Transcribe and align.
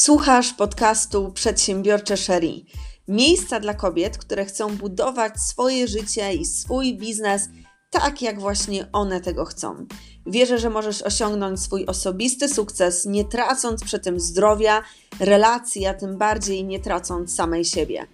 Słuchasz 0.00 0.52
podcastu 0.52 1.32
Przedsiębiorcze 1.32 2.16
Sherry. 2.16 2.52
Miejsca 3.08 3.60
dla 3.60 3.74
kobiet, 3.74 4.18
które 4.18 4.44
chcą 4.44 4.76
budować 4.76 5.40
swoje 5.40 5.88
życie 5.88 6.34
i 6.34 6.44
swój 6.44 6.96
biznes 6.96 7.48
tak, 7.90 8.22
jak 8.22 8.40
właśnie 8.40 8.86
one 8.92 9.20
tego 9.20 9.44
chcą. 9.44 9.86
Wierzę, 10.26 10.58
że 10.58 10.70
możesz 10.70 11.02
osiągnąć 11.02 11.60
swój 11.60 11.86
osobisty 11.86 12.48
sukces, 12.48 13.06
nie 13.06 13.24
tracąc 13.24 13.84
przy 13.84 13.98
tym 13.98 14.20
zdrowia, 14.20 14.82
relacji, 15.20 15.86
a 15.86 15.94
tym 15.94 16.18
bardziej 16.18 16.64
nie 16.64 16.80
tracąc 16.80 17.34
samej 17.34 17.64
siebie. 17.64 18.06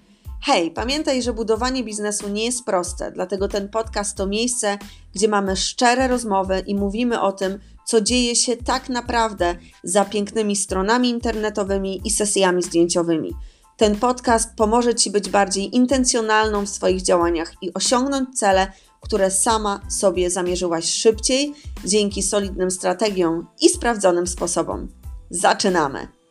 Hej, 0.43 0.71
pamiętaj, 0.71 1.23
że 1.23 1.33
budowanie 1.33 1.85
biznesu 1.85 2.29
nie 2.29 2.45
jest 2.45 2.65
proste, 2.65 3.13
dlatego 3.13 3.49
ten 3.49 3.69
podcast 3.69 4.17
to 4.17 4.27
miejsce, 4.27 4.79
gdzie 5.15 5.29
mamy 5.29 5.57
szczere 5.57 6.09
rozmowy 6.09 6.63
i 6.67 6.75
mówimy 6.75 7.21
o 7.21 7.33
tym, 7.33 7.59
co 7.87 8.01
dzieje 8.01 8.37
się 8.37 8.57
tak 8.57 8.89
naprawdę 8.89 9.57
za 9.85 10.05
pięknymi 10.05 10.57
stronami 10.57 11.11
internetowymi 11.11 12.01
i 12.05 12.11
sesjami 12.11 12.63
zdjęciowymi. 12.63 13.35
Ten 13.77 13.97
podcast 13.97 14.55
pomoże 14.57 14.95
Ci 14.95 15.11
być 15.11 15.31
bardziej 15.31 15.77
intencjonalną 15.77 16.67
w 16.67 16.69
swoich 16.69 17.03
działaniach 17.03 17.53
i 17.63 17.75
osiągnąć 17.75 18.39
cele, 18.39 18.73
które 19.01 19.31
sama 19.31 19.81
sobie 19.89 20.31
zamierzyłaś 20.31 20.85
szybciej 20.85 21.55
dzięki 21.85 22.23
solidnym 22.23 22.71
strategiom 22.71 23.47
i 23.61 23.69
sprawdzonym 23.69 24.27
sposobom. 24.27 24.89
Zaczynamy! 25.31 26.24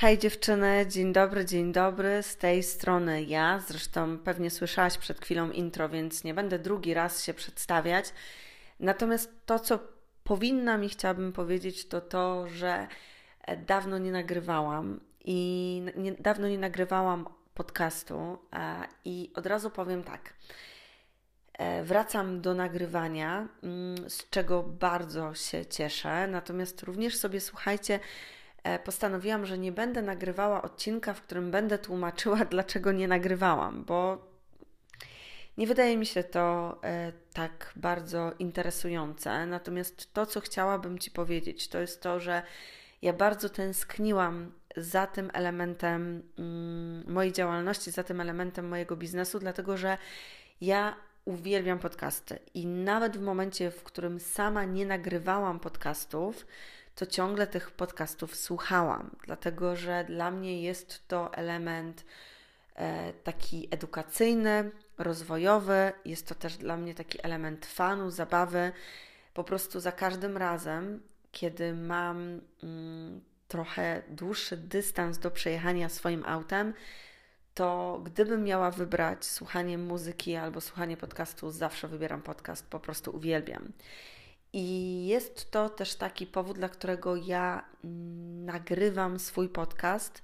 Hej 0.00 0.18
dziewczyny, 0.18 0.86
dzień 0.88 1.12
dobry, 1.12 1.44
dzień 1.44 1.72
dobry. 1.72 2.22
Z 2.22 2.36
tej 2.36 2.62
strony 2.62 3.22
ja. 3.22 3.60
Zresztą 3.68 4.18
pewnie 4.18 4.50
słyszałaś 4.50 4.98
przed 4.98 5.20
chwilą 5.20 5.50
intro, 5.50 5.88
więc 5.88 6.24
nie 6.24 6.34
będę 6.34 6.58
drugi 6.58 6.94
raz 6.94 7.24
się 7.24 7.34
przedstawiać. 7.34 8.12
Natomiast 8.80 9.46
to, 9.46 9.58
co 9.58 9.78
powinnam 10.24 10.84
i 10.84 10.88
chciałabym 10.88 11.32
powiedzieć, 11.32 11.88
to 11.88 12.00
to, 12.00 12.48
że 12.48 12.88
e, 13.42 13.56
dawno 13.56 13.98
nie 13.98 14.12
nagrywałam 14.12 15.00
i 15.24 15.82
nie, 15.96 16.12
dawno 16.12 16.48
nie 16.48 16.58
nagrywałam 16.58 17.28
podcastu 17.54 18.38
i 19.04 19.30
od 19.34 19.46
razu 19.46 19.70
powiem 19.70 20.04
tak. 20.04 20.34
E, 21.52 21.84
wracam 21.84 22.40
do 22.40 22.54
nagrywania, 22.54 23.48
mm, 23.62 24.10
z 24.10 24.30
czego 24.30 24.62
bardzo 24.62 25.34
się 25.34 25.66
cieszę. 25.66 26.26
Natomiast 26.26 26.82
również 26.82 27.16
sobie 27.16 27.40
słuchajcie, 27.40 28.00
postanowiłam, 28.84 29.46
że 29.46 29.58
nie 29.58 29.72
będę 29.72 30.02
nagrywała 30.02 30.62
odcinka, 30.62 31.14
w 31.14 31.22
którym 31.22 31.50
będę 31.50 31.78
tłumaczyła, 31.78 32.44
dlaczego 32.50 32.92
nie 32.92 33.08
nagrywałam, 33.08 33.84
bo 33.84 34.28
nie 35.58 35.66
wydaje 35.66 35.96
mi 35.96 36.06
się 36.06 36.24
to 36.24 36.78
e, 36.84 37.12
tak 37.32 37.72
bardzo 37.76 38.32
interesujące. 38.38 39.46
Natomiast 39.46 40.12
to, 40.12 40.26
co 40.26 40.40
chciałabym 40.40 40.98
Ci 40.98 41.10
powiedzieć, 41.10 41.68
to 41.68 41.78
jest 41.78 42.02
to, 42.02 42.20
że 42.20 42.42
ja 43.02 43.12
bardzo 43.12 43.48
tęskniłam 43.48 44.52
za 44.76 45.06
tym 45.06 45.30
elementem 45.34 46.22
mm, 46.38 47.12
mojej 47.12 47.32
działalności, 47.32 47.90
za 47.90 48.04
tym 48.04 48.20
elementem 48.20 48.68
mojego 48.68 48.96
biznesu, 48.96 49.38
dlatego 49.38 49.76
że 49.76 49.98
ja 50.60 50.96
uwielbiam 51.24 51.78
podcasty 51.78 52.38
i 52.54 52.66
nawet 52.66 53.16
w 53.16 53.20
momencie, 53.20 53.70
w 53.70 53.82
którym 53.82 54.20
sama 54.20 54.64
nie 54.64 54.86
nagrywałam 54.86 55.60
podcastów, 55.60 56.46
to 56.98 57.06
ciągle 57.06 57.46
tych 57.46 57.70
podcastów 57.70 58.36
słuchałam, 58.36 59.10
dlatego 59.26 59.76
że 59.76 60.04
dla 60.04 60.30
mnie 60.30 60.62
jest 60.62 61.08
to 61.08 61.34
element 61.34 62.04
e, 62.74 63.12
taki 63.12 63.68
edukacyjny, 63.70 64.70
rozwojowy, 64.98 65.92
jest 66.04 66.28
to 66.28 66.34
też 66.34 66.56
dla 66.56 66.76
mnie 66.76 66.94
taki 66.94 67.18
element 67.22 67.66
fanu, 67.66 68.10
zabawy. 68.10 68.72
Po 69.34 69.44
prostu 69.44 69.80
za 69.80 69.92
każdym 69.92 70.36
razem, 70.36 71.02
kiedy 71.32 71.74
mam 71.74 72.40
mm, 72.62 73.20
trochę 73.48 74.02
dłuższy 74.08 74.56
dystans 74.56 75.18
do 75.18 75.30
przejechania 75.30 75.88
swoim 75.88 76.24
autem, 76.26 76.74
to 77.54 78.00
gdybym 78.04 78.44
miała 78.44 78.70
wybrać 78.70 79.24
słuchanie 79.24 79.78
muzyki 79.78 80.36
albo 80.36 80.60
słuchanie 80.60 80.96
podcastu, 80.96 81.50
zawsze 81.50 81.88
wybieram 81.88 82.22
podcast, 82.22 82.66
po 82.66 82.80
prostu 82.80 83.16
uwielbiam. 83.16 83.72
I 84.52 85.06
jest 85.06 85.50
to 85.50 85.68
też 85.68 85.94
taki 85.94 86.26
powód, 86.26 86.56
dla 86.56 86.68
którego 86.68 87.16
ja 87.16 87.64
mm, 87.84 88.44
nagrywam 88.44 89.18
swój 89.18 89.48
podcast. 89.48 90.22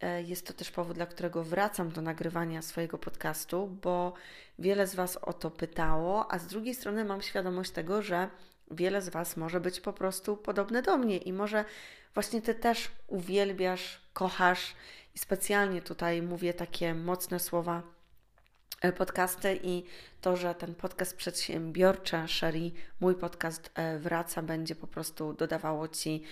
E, 0.00 0.22
jest 0.22 0.46
to 0.46 0.52
też 0.52 0.70
powód, 0.70 0.96
dla 0.96 1.06
którego 1.06 1.44
wracam 1.44 1.90
do 1.90 2.02
nagrywania 2.02 2.62
swojego 2.62 2.98
podcastu, 2.98 3.66
bo 3.82 4.12
wiele 4.58 4.86
z 4.86 4.94
Was 4.94 5.16
o 5.16 5.32
to 5.32 5.50
pytało, 5.50 6.32
a 6.32 6.38
z 6.38 6.46
drugiej 6.46 6.74
strony 6.74 7.04
mam 7.04 7.22
świadomość 7.22 7.70
tego, 7.70 8.02
że 8.02 8.28
wiele 8.70 9.02
z 9.02 9.08
Was 9.08 9.36
może 9.36 9.60
być 9.60 9.80
po 9.80 9.92
prostu 9.92 10.36
podobne 10.36 10.82
do 10.82 10.98
mnie 10.98 11.16
i 11.16 11.32
może 11.32 11.64
właśnie 12.14 12.42
Ty 12.42 12.54
też 12.54 12.90
uwielbiasz, 13.06 14.00
kochasz 14.12 14.74
i 15.14 15.18
specjalnie 15.18 15.82
tutaj 15.82 16.22
mówię 16.22 16.54
takie 16.54 16.94
mocne 16.94 17.40
słowa 17.40 17.93
podcasty 18.92 19.60
i 19.62 19.84
to, 20.20 20.36
że 20.36 20.54
ten 20.54 20.74
podcast 20.74 21.16
przedsiębiorczy, 21.16 22.16
Sherry, 22.26 22.70
mój 23.00 23.14
podcast 23.14 23.70
e, 23.74 23.98
wraca, 23.98 24.42
będzie 24.42 24.74
po 24.74 24.86
prostu 24.86 25.32
dodawało 25.32 25.88
Ci 25.88 26.22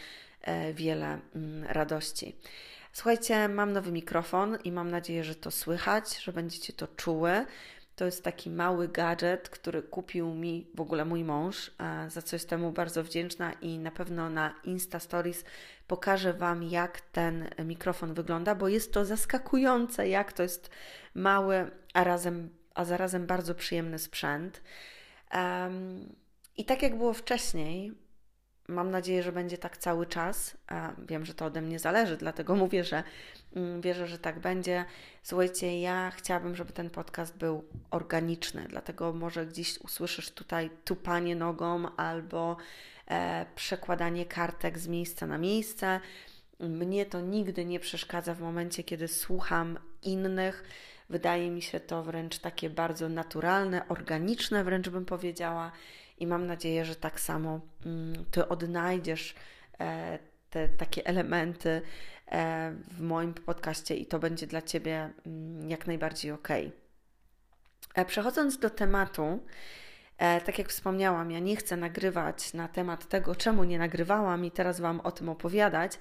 e, 0.42 0.74
wiele 0.74 1.18
mm, 1.34 1.64
radości. 1.64 2.36
Słuchajcie, 2.92 3.48
mam 3.48 3.72
nowy 3.72 3.92
mikrofon 3.92 4.58
i 4.64 4.72
mam 4.72 4.90
nadzieję, 4.90 5.24
że 5.24 5.34
to 5.34 5.50
słychać, 5.50 6.22
że 6.22 6.32
będziecie 6.32 6.72
to 6.72 6.88
czuły. 6.88 7.46
To 8.02 8.06
jest 8.06 8.24
taki 8.24 8.50
mały 8.50 8.88
gadżet, 8.88 9.48
który 9.48 9.82
kupił 9.82 10.34
mi 10.34 10.66
w 10.74 10.80
ogóle 10.80 11.04
mój 11.04 11.24
mąż, 11.24 11.70
za 12.08 12.22
co 12.22 12.36
jestem 12.36 12.60
mu 12.60 12.72
bardzo 12.72 13.04
wdzięczna 13.04 13.52
i 13.52 13.78
na 13.78 13.90
pewno 13.90 14.30
na 14.30 14.54
Insta 14.64 15.00
Stories 15.00 15.44
pokażę 15.86 16.32
Wam, 16.32 16.62
jak 16.62 17.00
ten 17.00 17.48
mikrofon 17.64 18.14
wygląda, 18.14 18.54
bo 18.54 18.68
jest 18.68 18.92
to 18.92 19.04
zaskakujące, 19.04 20.08
jak 20.08 20.32
to 20.32 20.42
jest 20.42 20.70
mały, 21.14 21.70
a, 21.94 22.04
razem, 22.04 22.50
a 22.74 22.84
zarazem 22.84 23.26
bardzo 23.26 23.54
przyjemny 23.54 23.98
sprzęt. 23.98 24.62
Um, 25.34 26.14
I 26.56 26.64
tak 26.64 26.82
jak 26.82 26.96
było 26.96 27.12
wcześniej, 27.12 27.92
Mam 28.68 28.90
nadzieję, 28.90 29.22
że 29.22 29.32
będzie 29.32 29.58
tak 29.58 29.76
cały 29.76 30.06
czas. 30.06 30.56
Wiem, 31.08 31.24
że 31.24 31.34
to 31.34 31.44
ode 31.44 31.62
mnie 31.62 31.78
zależy, 31.78 32.16
dlatego 32.16 32.54
mówię, 32.56 32.84
że 32.84 33.02
mm, 33.56 33.80
wierzę, 33.80 34.06
że 34.06 34.18
tak 34.18 34.38
będzie. 34.38 34.84
Słuchajcie, 35.22 35.80
ja 35.80 36.10
chciałabym, 36.10 36.56
żeby 36.56 36.72
ten 36.72 36.90
podcast 36.90 37.38
był 37.38 37.64
organiczny, 37.90 38.66
dlatego 38.68 39.12
może 39.12 39.46
gdzieś 39.46 39.78
usłyszysz 39.78 40.30
tutaj 40.30 40.70
tupanie 40.84 41.36
nogą 41.36 41.96
albo 41.96 42.56
e, 43.08 43.46
przekładanie 43.54 44.26
kartek 44.26 44.78
z 44.78 44.88
miejsca 44.88 45.26
na 45.26 45.38
miejsce. 45.38 46.00
Mnie 46.60 47.06
to 47.06 47.20
nigdy 47.20 47.64
nie 47.64 47.80
przeszkadza 47.80 48.34
w 48.34 48.40
momencie, 48.40 48.84
kiedy 48.84 49.08
słucham 49.08 49.78
innych. 50.02 50.64
Wydaje 51.10 51.50
mi 51.50 51.62
się 51.62 51.80
to 51.80 52.02
wręcz 52.02 52.38
takie 52.38 52.70
bardzo 52.70 53.08
naturalne, 53.08 53.88
organiczne, 53.88 54.64
wręcz 54.64 54.88
bym 54.88 55.04
powiedziała 55.04 55.72
i 56.22 56.26
mam 56.26 56.46
nadzieję, 56.46 56.84
że 56.84 56.96
tak 56.96 57.20
samo 57.20 57.60
mm, 57.86 58.24
Ty 58.30 58.48
odnajdziesz 58.48 59.34
e, 59.80 60.18
te 60.50 60.68
takie 60.68 61.06
elementy 61.06 61.82
e, 62.32 62.72
w 62.90 63.00
moim 63.00 63.34
podcaście 63.34 63.96
i 63.96 64.06
to 64.06 64.18
będzie 64.18 64.46
dla 64.46 64.62
Ciebie 64.62 65.10
mm, 65.26 65.70
jak 65.70 65.86
najbardziej 65.86 66.32
ok. 66.32 66.48
E, 67.94 68.04
przechodząc 68.04 68.58
do 68.58 68.70
tematu, 68.70 69.40
tak 70.18 70.58
jak 70.58 70.68
wspomniałam, 70.68 71.30
ja 71.30 71.38
nie 71.38 71.56
chcę 71.56 71.76
nagrywać 71.76 72.54
na 72.54 72.68
temat 72.68 73.08
tego, 73.08 73.34
czemu 73.34 73.64
nie 73.64 73.78
nagrywałam 73.78 74.44
i 74.44 74.50
teraz 74.50 74.80
Wam 74.80 75.00
o 75.00 75.12
tym 75.12 75.28
opowiadać, 75.28 75.98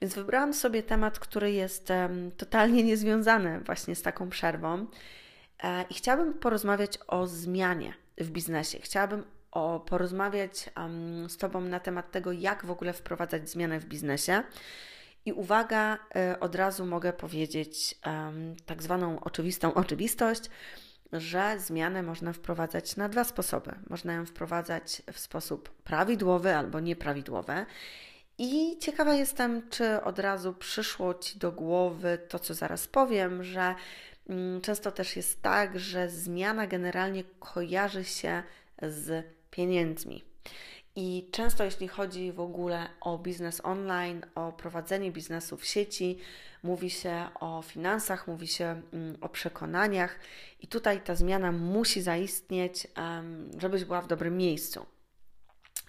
więc 0.00 0.14
wybrałam 0.14 0.54
sobie 0.54 0.82
temat, 0.82 1.18
który 1.18 1.52
jest 1.52 1.88
totalnie 2.36 2.84
niezwiązany 2.84 3.60
właśnie 3.60 3.94
z 3.94 4.02
taką 4.02 4.28
przerwą 4.28 4.86
i 5.90 5.94
chciałabym 5.94 6.34
porozmawiać 6.34 6.98
o 7.06 7.26
zmianie 7.26 7.94
w 8.18 8.30
biznesie. 8.30 8.78
Chciałabym 8.78 9.24
o 9.52 9.80
porozmawiać 9.80 10.70
um, 10.76 11.30
z 11.30 11.36
Tobą 11.36 11.60
na 11.60 11.80
temat 11.80 12.10
tego, 12.10 12.32
jak 12.32 12.66
w 12.66 12.70
ogóle 12.70 12.92
wprowadzać 12.92 13.50
zmianę 13.50 13.80
w 13.80 13.84
biznesie. 13.84 14.42
I 15.24 15.32
uwaga, 15.32 15.98
y, 16.34 16.40
od 16.40 16.54
razu 16.54 16.86
mogę 16.86 17.12
powiedzieć 17.12 17.98
um, 18.06 18.56
tak 18.66 18.82
zwaną 18.82 19.20
oczywistą 19.20 19.74
oczywistość, 19.74 20.50
że 21.12 21.56
zmianę 21.58 22.02
można 22.02 22.32
wprowadzać 22.32 22.96
na 22.96 23.08
dwa 23.08 23.24
sposoby. 23.24 23.74
Można 23.90 24.12
ją 24.12 24.26
wprowadzać 24.26 25.02
w 25.12 25.18
sposób 25.18 25.70
prawidłowy 25.70 26.56
albo 26.56 26.80
nieprawidłowy. 26.80 27.66
I 28.38 28.78
ciekawa 28.78 29.14
jestem, 29.14 29.68
czy 29.70 30.02
od 30.02 30.18
razu 30.18 30.54
przyszło 30.54 31.14
Ci 31.14 31.38
do 31.38 31.52
głowy 31.52 32.18
to, 32.28 32.38
co 32.38 32.54
zaraz 32.54 32.86
powiem, 32.86 33.44
że 33.44 33.74
mm, 34.28 34.60
często 34.60 34.92
też 34.92 35.16
jest 35.16 35.42
tak, 35.42 35.78
że 35.78 36.08
zmiana 36.08 36.66
generalnie 36.66 37.24
kojarzy 37.38 38.04
się 38.04 38.42
z 38.82 39.26
pieniędzmi. 39.52 40.24
I 40.96 41.28
często, 41.32 41.64
jeśli 41.64 41.88
chodzi 41.88 42.32
w 42.32 42.40
ogóle 42.40 42.88
o 43.00 43.18
biznes 43.18 43.60
online, 43.64 44.22
o 44.34 44.52
prowadzenie 44.52 45.12
biznesu 45.12 45.56
w 45.56 45.64
sieci, 45.64 46.18
mówi 46.62 46.90
się 46.90 47.28
o 47.40 47.62
finansach, 47.62 48.26
mówi 48.26 48.48
się 48.48 48.82
mm, 48.92 49.16
o 49.20 49.28
przekonaniach, 49.28 50.18
i 50.60 50.66
tutaj 50.66 51.00
ta 51.00 51.14
zmiana 51.14 51.52
musi 51.52 52.02
zaistnieć, 52.02 52.86
żebyś 53.58 53.84
była 53.84 54.00
w 54.00 54.06
dobrym 54.06 54.36
miejscu. 54.36 54.86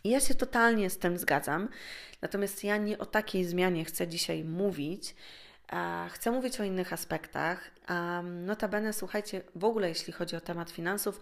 I 0.03 0.09
ja 0.09 0.19
się 0.19 0.35
totalnie 0.35 0.89
z 0.89 0.97
tym 0.97 1.17
zgadzam. 1.17 1.69
Natomiast 2.21 2.63
ja 2.63 2.77
nie 2.77 2.97
o 2.97 3.05
takiej 3.05 3.45
zmianie 3.45 3.85
chcę 3.85 4.07
dzisiaj 4.07 4.43
mówić. 4.43 5.15
Chcę 6.09 6.31
mówić 6.31 6.59
o 6.59 6.63
innych 6.63 6.93
aspektach. 6.93 7.71
Notabene, 8.23 8.93
słuchajcie, 8.93 9.41
w 9.55 9.63
ogóle 9.63 9.89
jeśli 9.89 10.13
chodzi 10.13 10.35
o 10.35 10.41
temat 10.41 10.71
finansów, 10.71 11.19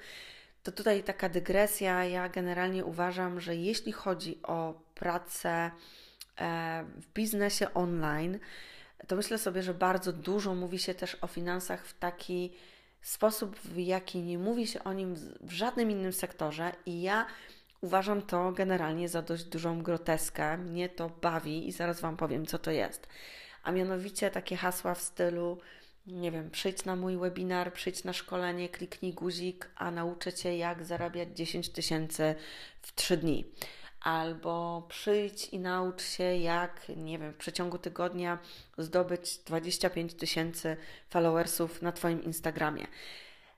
to 0.63 0.71
tutaj 0.71 1.03
taka 1.03 1.29
dygresja. 1.29 2.05
Ja 2.05 2.29
generalnie 2.29 2.85
uważam, 2.85 3.39
że 3.39 3.55
jeśli 3.55 3.91
chodzi 3.91 4.41
o 4.43 4.81
pracę 4.95 5.71
e, 6.37 6.85
w 6.95 7.13
biznesie 7.13 7.73
online, 7.73 8.39
to 9.07 9.15
myślę 9.15 9.37
sobie, 9.37 9.63
że 9.63 9.73
bardzo 9.73 10.13
dużo 10.13 10.55
mówi 10.55 10.79
się 10.79 10.93
też 10.93 11.17
o 11.21 11.27
finansach 11.27 11.85
w 11.85 11.99
taki 11.99 12.53
sposób, 13.01 13.59
w 13.59 13.77
jaki 13.77 14.21
nie 14.21 14.37
mówi 14.37 14.67
się 14.67 14.83
o 14.83 14.93
nim 14.93 15.15
w 15.41 15.51
żadnym 15.51 15.91
innym 15.91 16.13
sektorze. 16.13 16.71
I 16.85 17.01
ja 17.01 17.25
uważam 17.81 18.21
to 18.21 18.51
generalnie 18.51 19.09
za 19.09 19.21
dość 19.21 19.43
dużą 19.43 19.83
groteskę. 19.83 20.57
Mnie 20.57 20.89
to 20.89 21.09
bawi 21.09 21.67
i 21.67 21.71
zaraz 21.71 22.01
Wam 22.01 22.17
powiem, 22.17 22.45
co 22.45 22.59
to 22.59 22.71
jest. 22.71 23.07
A 23.63 23.71
mianowicie 23.71 24.31
takie 24.31 24.55
hasła 24.55 24.95
w 24.95 25.01
stylu 25.01 25.57
nie 26.07 26.31
wiem, 26.31 26.51
przyjdź 26.51 26.85
na 26.85 26.95
mój 26.95 27.17
webinar, 27.17 27.73
przyjdź 27.73 28.03
na 28.03 28.13
szkolenie, 28.13 28.69
kliknij 28.69 29.13
guzik, 29.13 29.69
a 29.75 29.91
nauczę 29.91 30.33
Cię, 30.33 30.57
jak 30.57 30.85
zarabiać 30.85 31.29
10 31.35 31.69
tysięcy 31.69 32.35
w 32.81 32.95
3 32.95 33.17
dni. 33.17 33.45
Albo 34.01 34.85
przyjdź 34.89 35.49
i 35.49 35.59
naucz 35.59 36.03
się, 36.03 36.23
jak, 36.23 36.81
nie 36.97 37.19
wiem, 37.19 37.33
w 37.33 37.37
przeciągu 37.37 37.77
tygodnia 37.77 38.39
zdobyć 38.77 39.37
25 39.37 40.13
tysięcy 40.13 40.77
followersów 41.09 41.81
na 41.81 41.91
Twoim 41.91 42.23
Instagramie. 42.23 42.87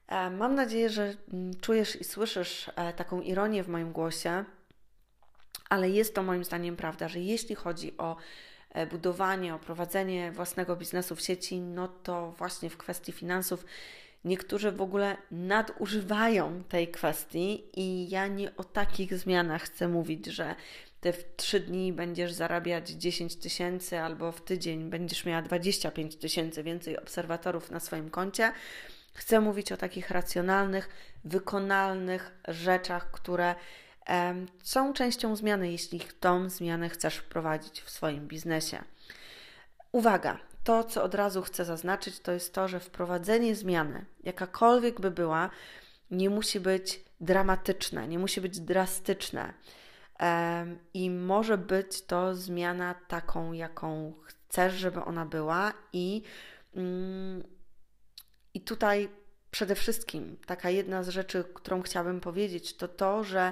E, 0.08 0.30
mam 0.30 0.56
nadzieję, 0.56 0.90
że 0.90 1.16
mm, 1.34 1.60
czujesz 1.62 1.96
i 1.96 2.04
słyszysz 2.04 2.72
e, 2.76 2.94
taką 2.94 3.22
ironię 3.22 3.64
w 3.64 3.68
moim 3.70 3.92
głosie, 3.92 4.46
ale 5.70 5.90
jest 5.90 6.16
to 6.16 6.24
moim 6.24 6.44
zdaniem 6.44 6.76
prawda, 6.76 7.08
że 7.08 7.20
jeśli 7.20 7.56
chodzi 7.56 7.98
o 7.98 8.16
budowanie, 8.92 9.56
o 9.56 9.60
prowadzenie 9.60 10.32
własnego 10.32 10.76
biznesu 10.76 11.16
w 11.16 11.22
sieci, 11.22 11.62
no 11.62 11.88
to 11.88 12.32
właśnie 12.32 12.70
w 12.70 12.78
kwestii 12.78 13.12
finansów 13.12 13.66
niektórzy 14.26 14.72
w 14.72 14.82
ogóle 14.82 15.18
nadużywają 15.32 16.64
tej 16.64 16.88
kwestii 16.88 17.64
i 17.74 18.10
ja 18.10 18.28
nie 18.28 18.56
o 18.56 18.64
takich 18.64 19.18
zmianach 19.18 19.62
chcę 19.62 19.88
mówić, 19.88 20.26
że 20.26 20.56
ty 21.02 21.14
w 21.14 21.36
trzy 21.36 21.60
dni 21.60 21.94
będziesz 21.94 22.34
zarabiać 22.34 22.90
10 22.90 23.36
tysięcy 23.36 24.00
albo 24.00 24.32
w 24.32 24.42
tydzień 24.42 24.90
będziesz 24.90 25.26
miała 25.26 25.42
25 25.42 26.16
tysięcy 26.16 26.64
więcej 26.64 26.98
obserwatorów 26.98 27.72
na 27.72 27.80
swoim 27.80 28.10
koncie. 28.10 28.52
Chcę 29.14 29.42
mówić 29.42 29.72
o 29.72 29.78
takich 29.78 30.12
racjonalnych, 30.12 30.90
wykonalnych 31.24 32.32
rzeczach, 32.48 33.12
które 33.12 33.56
są 34.64 34.94
częścią 34.94 35.36
zmiany, 35.36 35.72
jeśli 35.72 36.00
tą 36.20 36.50
zmianę 36.50 36.90
chcesz 36.90 37.16
wprowadzić 37.16 37.82
w 37.82 37.90
swoim 37.90 38.28
biznesie. 38.28 38.84
Uwaga, 39.92 40.40
to 40.64 40.84
co 40.84 41.04
od 41.04 41.16
razu 41.16 41.42
chcę 41.42 41.66
zaznaczyć, 41.66 42.20
to 42.20 42.32
jest 42.32 42.54
to, 42.54 42.68
że 42.68 42.80
wprowadzenie 42.80 43.56
zmiany, 43.56 44.06
jakakolwiek 44.24 45.02
by 45.02 45.12
była, 45.12 45.50
nie 46.12 46.30
musi 46.30 46.60
być 46.60 47.04
dramatyczne, 47.22 48.08
nie 48.08 48.20
musi 48.20 48.42
być 48.42 48.60
drastyczne. 48.60 49.54
I 50.94 51.10
może 51.10 51.58
być 51.58 52.02
to 52.02 52.36
zmiana 52.36 52.96
taką, 53.08 53.54
jaką 53.54 54.14
chcesz, 54.24 54.74
żeby 54.74 55.04
ona 55.04 55.26
była, 55.26 55.74
i, 55.94 56.24
mm, 56.76 57.44
i 58.54 58.62
tutaj 58.62 59.10
przede 59.52 59.76
wszystkim 59.76 60.38
taka 60.46 60.70
jedna 60.70 61.04
z 61.04 61.10
rzeczy, 61.10 61.44
którą 61.54 61.82
chciałabym 61.82 62.20
powiedzieć, 62.20 62.78
to 62.78 62.88
to, 62.88 63.24
że 63.24 63.52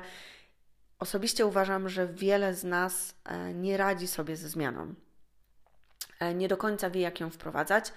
Osobiście 1.01 1.45
uważam, 1.45 1.89
że 1.89 2.07
wiele 2.07 2.53
z 2.53 2.63
nas 2.63 3.15
e, 3.25 3.53
nie 3.53 3.77
radzi 3.77 4.07
sobie 4.07 4.37
ze 4.37 4.49
zmianą. 4.49 4.93
E, 6.19 6.33
nie 6.33 6.47
do 6.47 6.57
końca 6.57 6.89
wie, 6.89 7.01
jak 7.01 7.19
ją 7.19 7.29
wprowadzać 7.29 7.93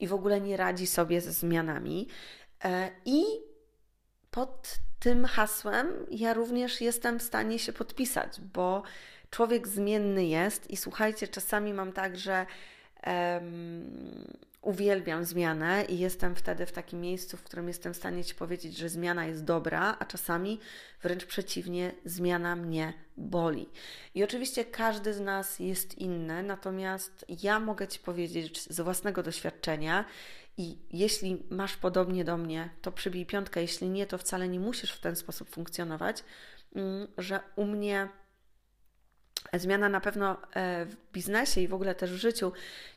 i 0.00 0.08
w 0.08 0.14
ogóle 0.14 0.40
nie 0.40 0.56
radzi 0.56 0.86
sobie 0.86 1.20
ze 1.20 1.32
zmianami. 1.32 2.08
E, 2.64 2.90
I 3.04 3.24
pod 4.30 4.74
tym 5.00 5.24
hasłem 5.24 6.06
ja 6.10 6.34
również 6.34 6.80
jestem 6.80 7.18
w 7.18 7.22
stanie 7.22 7.58
się 7.58 7.72
podpisać, 7.72 8.40
bo 8.40 8.82
człowiek 9.30 9.68
zmienny 9.68 10.24
jest 10.24 10.70
i 10.70 10.76
słuchajcie, 10.76 11.28
czasami 11.28 11.74
mam 11.74 11.92
tak, 11.92 12.16
że 12.16 12.46
um, 13.06 14.38
uwielbiam 14.64 15.24
zmianę 15.24 15.84
i 15.88 15.98
jestem 15.98 16.34
wtedy 16.34 16.66
w 16.66 16.72
takim 16.72 17.00
miejscu, 17.00 17.36
w 17.36 17.42
którym 17.42 17.68
jestem 17.68 17.94
w 17.94 17.96
stanie 17.96 18.24
Ci 18.24 18.34
powiedzieć, 18.34 18.76
że 18.76 18.88
zmiana 18.88 19.26
jest 19.26 19.44
dobra, 19.44 19.96
a 19.98 20.04
czasami 20.04 20.60
wręcz 21.02 21.24
przeciwnie, 21.24 21.92
zmiana 22.04 22.56
mnie 22.56 22.92
boli. 23.16 23.68
I 24.14 24.24
oczywiście 24.24 24.64
każdy 24.64 25.14
z 25.14 25.20
nas 25.20 25.58
jest 25.58 25.98
inny, 25.98 26.42
natomiast 26.42 27.24
ja 27.42 27.60
mogę 27.60 27.88
Ci 27.88 27.98
powiedzieć 27.98 28.62
z 28.62 28.80
własnego 28.80 29.22
doświadczenia, 29.22 30.04
i 30.56 30.78
jeśli 30.92 31.42
masz 31.50 31.76
podobnie 31.76 32.24
do 32.24 32.36
mnie, 32.36 32.70
to 32.82 32.92
przybij 32.92 33.26
piątkę, 33.26 33.60
jeśli 33.60 33.88
nie, 33.88 34.06
to 34.06 34.18
wcale 34.18 34.48
nie 34.48 34.60
musisz 34.60 34.92
w 34.92 35.00
ten 35.00 35.16
sposób 35.16 35.50
funkcjonować, 35.50 36.24
mm, 36.74 37.08
że 37.18 37.40
u 37.56 37.64
mnie 37.64 38.08
zmiana 39.52 39.88
na 39.88 40.00
pewno 40.00 40.36
e, 40.52 40.86
w 40.86 40.96
biznesie 41.12 41.60
i 41.60 41.68
w 41.68 41.74
ogóle 41.74 41.94
też 41.94 42.12
w 42.12 42.16
życiu 42.16 42.52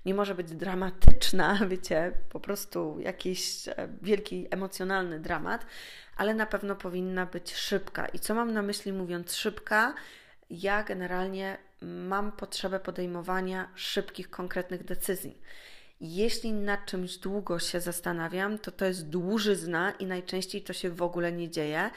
nie 0.05 0.13
może 0.13 0.35
być 0.35 0.51
dramatyczna, 0.51 1.59
wiecie, 1.69 2.11
po 2.29 2.39
prostu 2.39 2.99
jakiś 2.99 3.67
e, 3.67 3.73
wielki 4.01 4.47
emocjonalny 4.51 5.19
dramat, 5.19 5.65
ale 6.17 6.33
na 6.33 6.45
pewno 6.45 6.75
powinna 6.75 7.25
być 7.25 7.55
szybka. 7.55 8.05
I 8.05 8.19
co 8.19 8.35
mam 8.35 8.53
na 8.53 8.61
myśli 8.61 8.93
mówiąc 8.93 9.35
szybka? 9.35 9.93
Ja 10.49 10.83
generalnie 10.83 11.57
mam 11.81 12.31
potrzebę 12.31 12.79
podejmowania 12.79 13.69
szybkich, 13.75 14.29
konkretnych 14.29 14.83
decyzji. 14.83 15.41
Jeśli 16.01 16.53
nad 16.53 16.85
czymś 16.85 17.17
długo 17.17 17.59
się 17.59 17.81
zastanawiam, 17.81 18.59
to 18.59 18.71
to 18.71 18.85
jest 18.85 19.09
dłużyzna 19.09 19.91
i 19.91 20.05
najczęściej 20.05 20.61
to 20.61 20.73
się 20.73 20.89
w 20.89 21.01
ogóle 21.01 21.31
nie 21.31 21.49
dzieje. 21.49 21.89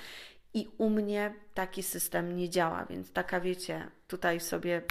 I 0.54 0.68
u 0.78 0.90
mnie 0.90 1.34
taki 1.54 1.82
system 1.82 2.36
nie 2.36 2.50
działa, 2.50 2.84
więc 2.84 3.12
taka 3.12 3.40
wiecie, 3.40 3.90
tutaj 4.06 4.40
sobie 4.40 4.82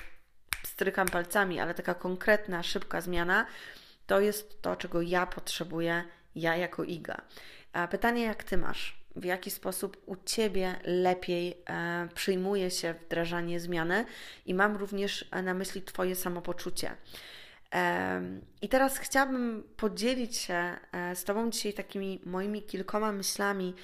strykam 0.64 1.08
palcami, 1.08 1.60
ale 1.60 1.74
taka 1.74 1.94
konkretna, 1.94 2.64
szybka 2.64 3.02
zmiana 3.02 3.46
to 4.10 4.20
jest 4.20 4.62
to, 4.62 4.76
czego 4.76 5.02
ja 5.02 5.26
potrzebuję, 5.26 6.04
ja 6.36 6.56
jako 6.56 6.84
Iga. 6.84 7.22
A 7.74 7.88
pytanie, 7.88 8.24
jak 8.24 8.44
ty 8.44 8.58
masz? 8.58 9.00
W 9.16 9.26
jaki 9.26 9.52
sposób 9.52 9.98
u 10.06 10.16
ciebie 10.26 10.76
lepiej 10.84 11.58
e, 11.70 12.08
przyjmuje 12.16 12.72
się 12.72 12.94
wdrażanie 12.94 13.60
zmiany? 13.60 14.06
I 14.46 14.54
mam 14.54 14.76
również 14.78 15.26
na 15.44 15.54
myśli 15.54 15.82
Twoje 15.82 16.16
samopoczucie. 16.16 16.92
E, 17.74 18.22
I 18.62 18.70
teraz 18.70 18.98
chciałabym 18.98 19.64
podzielić 19.78 20.38
się 20.38 20.78
e, 20.92 21.16
z 21.16 21.24
Tobą 21.24 21.50
dzisiaj 21.50 21.74
takimi 21.74 22.22
moimi 22.26 22.62
kilkoma 22.64 23.12
myślami, 23.12 23.76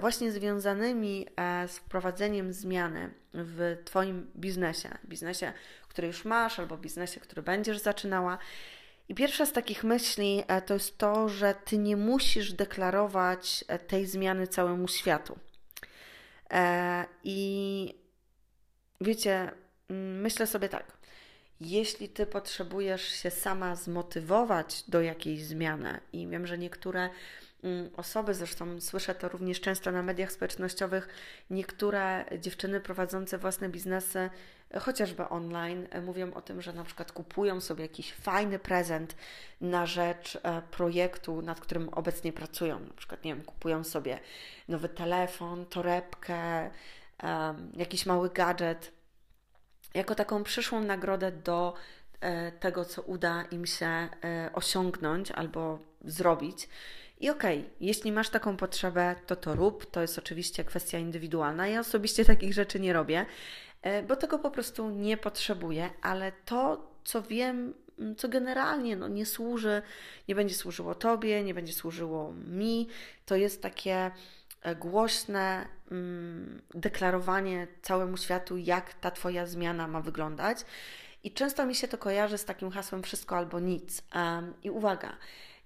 właśnie 0.00 0.32
związanymi 0.32 1.26
e, 1.36 1.68
z 1.68 1.78
wprowadzeniem 1.78 2.52
zmiany 2.52 3.10
w 3.34 3.76
Twoim 3.84 4.30
biznesie, 4.36 4.98
biznesie, 5.04 5.52
który 5.88 6.06
już 6.08 6.24
masz, 6.24 6.58
albo 6.58 6.76
biznesie, 6.76 7.20
który 7.20 7.42
będziesz 7.42 7.78
zaczynała. 7.78 8.38
I 9.08 9.14
pierwsza 9.14 9.46
z 9.46 9.52
takich 9.52 9.84
myśli 9.84 10.42
e, 10.48 10.62
to 10.62 10.74
jest 10.74 10.98
to, 10.98 11.28
że 11.28 11.54
Ty 11.64 11.78
nie 11.78 11.96
musisz 11.96 12.52
deklarować 12.52 13.64
tej 13.86 14.06
zmiany 14.06 14.46
całemu 14.46 14.88
światu. 14.88 15.38
I 17.24 17.94
wiecie, 19.00 19.50
myślę 19.88 20.46
sobie 20.46 20.68
tak. 20.68 20.96
Jeśli 21.60 22.08
ty 22.08 22.26
potrzebujesz 22.26 23.08
się 23.08 23.30
sama 23.30 23.76
zmotywować 23.76 24.84
do 24.88 25.02
jakiejś 25.02 25.44
zmiany, 25.44 26.00
i 26.12 26.28
wiem, 26.28 26.46
że 26.46 26.58
niektóre 26.58 27.10
osoby, 27.96 28.34
zresztą 28.34 28.80
słyszę 28.80 29.14
to 29.14 29.28
również 29.28 29.60
często 29.60 29.92
na 29.92 30.02
mediach 30.02 30.32
społecznościowych, 30.32 31.08
niektóre 31.50 32.24
dziewczyny 32.38 32.80
prowadzące 32.80 33.38
własne 33.38 33.68
biznesy, 33.68 34.30
chociażby 34.80 35.28
online, 35.28 35.88
mówią 36.02 36.34
o 36.34 36.42
tym, 36.42 36.62
że 36.62 36.72
na 36.72 36.84
przykład 36.84 37.12
kupują 37.12 37.60
sobie 37.60 37.82
jakiś 37.82 38.12
fajny 38.12 38.58
prezent 38.58 39.16
na 39.60 39.86
rzecz 39.86 40.38
e, 40.42 40.62
projektu, 40.62 41.42
nad 41.42 41.60
którym 41.60 41.88
obecnie 41.88 42.32
pracują. 42.32 42.80
Na 42.80 42.94
przykład, 42.94 43.24
nie 43.24 43.34
wiem, 43.34 43.44
kupują 43.44 43.84
sobie 43.84 44.18
nowy 44.68 44.88
telefon, 44.88 45.66
torebkę, 45.66 46.70
jakiś 47.76 48.06
mały 48.06 48.30
gadżet, 48.30 48.92
jako 49.94 50.14
taką 50.14 50.44
przyszłą 50.44 50.80
nagrodę 50.80 51.32
do 51.32 51.74
e, 52.20 52.52
tego, 52.52 52.84
co 52.84 53.02
uda 53.02 53.42
im 53.42 53.66
się 53.66 53.86
e, 53.86 54.08
osiągnąć 54.52 55.30
albo 55.30 55.78
zrobić. 56.04 56.68
I 57.20 57.30
okej, 57.30 57.58
okay, 57.58 57.70
jeśli 57.80 58.12
masz 58.12 58.28
taką 58.28 58.56
potrzebę, 58.56 59.14
to 59.26 59.36
to 59.36 59.54
rób. 59.54 59.90
To 59.90 60.00
jest 60.00 60.18
oczywiście 60.18 60.64
kwestia 60.64 60.98
indywidualna. 60.98 61.68
Ja 61.68 61.80
osobiście 61.80 62.24
takich 62.24 62.54
rzeczy 62.54 62.80
nie 62.80 62.92
robię, 62.92 63.26
e, 63.82 64.02
bo 64.02 64.16
tego 64.16 64.38
po 64.38 64.50
prostu 64.50 64.90
nie 64.90 65.16
potrzebuję, 65.16 65.90
ale 66.02 66.32
to, 66.44 66.90
co 67.04 67.22
wiem, 67.22 67.74
co 68.16 68.28
generalnie 68.28 68.96
no, 68.96 69.08
nie 69.08 69.26
służy, 69.26 69.82
nie 70.28 70.34
będzie 70.34 70.54
służyło 70.54 70.94
Tobie, 70.94 71.44
nie 71.44 71.54
będzie 71.54 71.72
służyło 71.72 72.32
mi, 72.32 72.88
to 73.26 73.36
jest 73.36 73.62
takie 73.62 74.10
e, 74.62 74.76
głośne 74.76 75.68
mm, 75.90 76.62
deklarowanie 76.74 77.66
całemu 77.82 78.16
światu, 78.16 78.56
jak 78.56 78.94
ta 78.94 79.10
Twoja 79.10 79.46
zmiana 79.46 79.88
ma 79.88 80.00
wyglądać. 80.00 80.58
I 81.24 81.32
często 81.32 81.66
mi 81.66 81.74
się 81.74 81.88
to 81.88 81.98
kojarzy 81.98 82.38
z 82.38 82.44
takim 82.44 82.70
hasłem 82.70 83.02
wszystko 83.02 83.36
albo 83.36 83.60
nic. 83.60 84.02
I 84.62 84.70
uwaga, 84.70 85.16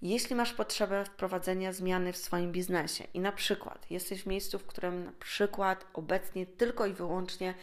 jeśli 0.03 0.37
masz 0.37 0.53
potrzebę 0.53 1.05
wprowadzenia 1.05 1.73
zmiany 1.73 2.13
w 2.13 2.17
swoim 2.17 2.53
biznesie 2.53 3.05
i 3.15 3.21
na 3.21 3.33
przykład 3.33 3.91
jesteś 3.91 4.23
w 4.23 4.27
miejscu, 4.27 4.59
w 4.59 4.67
którym 4.67 5.05
na 5.05 5.13
przykład 5.13 5.87
obecnie 5.93 6.47
tylko 6.47 6.87
i 6.87 6.93
wyłącznie 6.93 7.55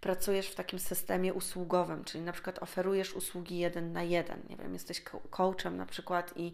pracujesz 0.00 0.48
w 0.48 0.54
takim 0.54 0.78
systemie 0.78 1.34
usługowym, 1.34 2.04
czyli 2.04 2.24
na 2.24 2.32
przykład 2.32 2.62
oferujesz 2.62 3.14
usługi 3.14 3.58
jeden 3.58 3.92
na 3.92 4.02
jeden, 4.02 4.42
nie 4.48 4.56
wiem, 4.56 4.72
jesteś 4.72 5.02
coachem 5.30 5.76
na 5.76 5.86
przykład 5.86 6.32
i 6.36 6.52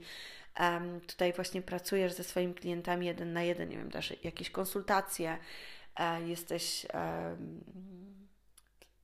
um, 0.60 1.00
tutaj 1.00 1.32
właśnie 1.32 1.62
pracujesz 1.62 2.12
ze 2.12 2.24
swoimi 2.24 2.54
klientami 2.54 3.06
jeden 3.06 3.32
na 3.32 3.42
jeden, 3.42 3.68
nie 3.68 3.76
wiem, 3.76 3.90
dasz 3.90 4.24
jakieś 4.24 4.50
konsultacje, 4.50 5.38
e, 5.96 6.22
jesteś 6.28 6.86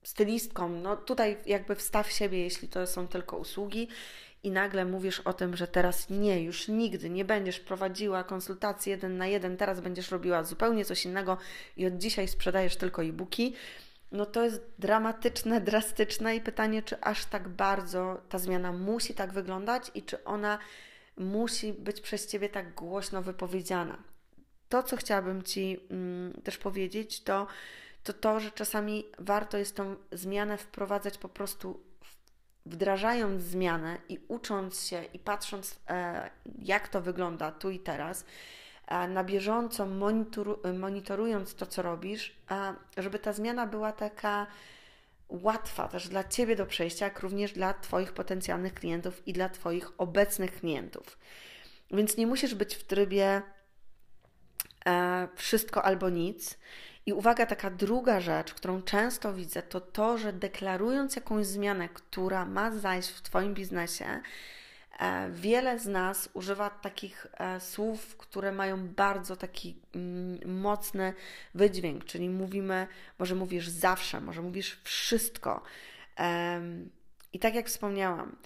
stylistką, 0.02 0.68
no 0.68 0.96
tutaj 0.96 1.36
jakby 1.46 1.74
wstaw 1.74 2.12
siebie, 2.12 2.38
jeśli 2.38 2.68
to 2.68 2.86
są 2.86 3.08
tylko 3.08 3.36
usługi 3.36 3.88
i 4.42 4.50
nagle 4.50 4.84
mówisz 4.84 5.20
o 5.20 5.32
tym, 5.32 5.56
że 5.56 5.66
teraz 5.66 6.10
nie, 6.10 6.42
już 6.42 6.68
nigdy 6.68 7.10
nie 7.10 7.24
będziesz 7.24 7.60
prowadziła 7.60 8.24
konsultacji 8.24 8.90
jeden 8.90 9.16
na 9.16 9.26
jeden, 9.26 9.56
teraz 9.56 9.80
będziesz 9.80 10.10
robiła 10.10 10.44
zupełnie 10.44 10.84
coś 10.84 11.04
innego 11.04 11.38
i 11.76 11.86
od 11.86 11.98
dzisiaj 11.98 12.28
sprzedajesz 12.28 12.76
tylko 12.76 13.02
e-booki, 13.02 13.54
no 14.12 14.26
to 14.26 14.44
jest 14.44 14.62
dramatyczne, 14.78 15.60
drastyczne 15.70 16.36
i 16.36 16.40
pytanie, 16.40 16.82
czy 16.82 17.00
aż 17.00 17.24
tak 17.24 17.48
bardzo 17.48 18.22
ta 18.28 18.38
zmiana 18.38 18.72
musi 18.72 19.14
tak 19.14 19.32
wyglądać 19.32 19.90
i 19.94 20.02
czy 20.02 20.24
ona 20.24 20.58
musi 21.16 21.72
być 21.72 22.00
przez 22.00 22.26
Ciebie 22.26 22.48
tak 22.48 22.74
głośno 22.74 23.22
wypowiedziana. 23.22 23.98
To, 24.68 24.82
co 24.82 24.96
chciałabym 24.96 25.42
Ci 25.42 25.80
mm, 25.90 26.32
też 26.42 26.58
powiedzieć, 26.58 27.22
to, 27.22 27.46
to 28.02 28.12
to, 28.12 28.40
że 28.40 28.50
czasami 28.50 29.04
warto 29.18 29.58
jest 29.58 29.76
tą 29.76 29.96
zmianę 30.12 30.58
wprowadzać 30.58 31.18
po 31.18 31.28
prostu 31.28 31.80
wdrażając 32.66 33.42
zmianę 33.42 33.98
i 34.08 34.18
ucząc 34.28 34.86
się 34.86 35.04
i 35.04 35.18
patrząc, 35.18 35.80
e, 35.88 36.30
jak 36.58 36.88
to 36.88 37.00
wygląda 37.00 37.52
tu 37.52 37.70
i 37.70 37.78
teraz, 37.78 38.24
e, 38.86 39.08
na 39.08 39.24
bieżąco 39.24 39.86
monitorując 40.74 41.54
to, 41.54 41.66
co 41.66 41.82
robisz, 41.82 42.36
żeby 42.96 43.18
ta 43.18 43.32
zmiana 43.32 43.66
była 43.66 43.92
taka 43.92 44.46
łatwa 45.28 45.88
też 45.88 46.08
dla 46.08 46.24
Ciebie 46.24 46.56
do 46.56 46.66
przejścia, 46.66 47.04
jak 47.04 47.20
również 47.20 47.52
dla 47.52 47.74
Twoich 47.74 48.12
potencjalnych 48.12 48.74
klientów 48.74 49.28
i 49.28 49.32
dla 49.32 49.48
Twoich 49.48 49.90
obecnych 49.98 50.54
klientów. 50.54 51.18
Więc 51.90 52.16
nie 52.16 52.26
musisz 52.26 52.54
być 52.54 52.74
w 52.74 52.84
trybie 52.84 53.42
e, 54.86 55.28
wszystko 55.34 55.84
albo 55.84 56.10
nic. 56.10 56.58
I 57.06 57.12
uwaga, 57.12 57.46
taka 57.46 57.70
druga 57.70 58.20
rzecz, 58.20 58.54
którą 58.54 58.82
często 58.82 59.34
widzę, 59.34 59.62
to 59.62 59.80
to, 59.80 60.18
że 60.18 60.32
deklarując 60.32 61.16
jakąś 61.16 61.46
zmianę, 61.46 61.88
która 61.88 62.44
ma 62.44 62.70
zajść 62.70 63.08
w 63.08 63.22
Twoim 63.22 63.54
biznesie, 63.54 64.20
e, 64.98 65.30
wiele 65.30 65.78
z 65.78 65.86
nas 65.86 66.28
używa 66.34 66.70
takich 66.70 67.26
e, 67.32 67.60
słów, 67.60 68.16
które 68.16 68.52
mają 68.52 68.88
bardzo 68.88 69.36
taki 69.36 69.76
mm, 69.94 70.60
mocny 70.60 71.14
wydźwięk, 71.54 72.04
czyli 72.04 72.28
mówimy, 72.28 72.86
może 73.18 73.34
mówisz 73.34 73.68
zawsze, 73.68 74.20
może 74.20 74.42
mówisz 74.42 74.80
wszystko. 74.84 75.62
I 77.32 77.38
tak 77.38 77.54
jak 77.54 77.66
wspomniałam, 77.66 78.36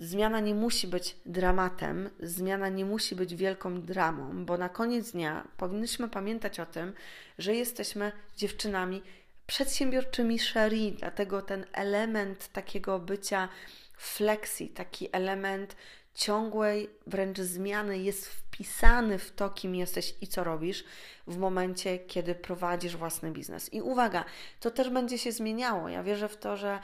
Zmiana 0.00 0.40
nie 0.40 0.54
musi 0.54 0.86
być 0.86 1.16
dramatem, 1.26 2.10
zmiana 2.20 2.68
nie 2.68 2.84
musi 2.84 3.16
być 3.16 3.34
wielką 3.34 3.82
dramą, 3.82 4.44
bo 4.44 4.58
na 4.58 4.68
koniec 4.68 5.10
dnia 5.10 5.48
powinniśmy 5.56 6.08
pamiętać 6.08 6.60
o 6.60 6.66
tym, 6.66 6.92
że 7.38 7.54
jesteśmy 7.54 8.12
dziewczynami 8.36 9.02
przedsiębiorczymi 9.46 10.38
Sherry, 10.38 10.92
dlatego 10.98 11.42
ten 11.42 11.66
element 11.72 12.48
takiego 12.52 12.98
bycia 12.98 13.48
flexi, 13.96 14.68
taki 14.68 15.08
element 15.12 15.76
ciągłej 16.14 16.90
wręcz 17.06 17.38
zmiany 17.38 17.98
jest 17.98 18.28
wpisany 18.28 19.18
w 19.18 19.32
to, 19.32 19.50
kim 19.50 19.74
jesteś 19.74 20.14
i 20.20 20.26
co 20.26 20.44
robisz 20.44 20.84
w 21.26 21.36
momencie, 21.36 21.98
kiedy 21.98 22.34
prowadzisz 22.34 22.96
własny 22.96 23.30
biznes. 23.30 23.72
I 23.72 23.82
uwaga, 23.82 24.24
to 24.60 24.70
też 24.70 24.90
będzie 24.90 25.18
się 25.18 25.32
zmieniało. 25.32 25.88
Ja 25.88 26.02
wierzę 26.02 26.28
w 26.28 26.36
to, 26.36 26.56
że 26.56 26.78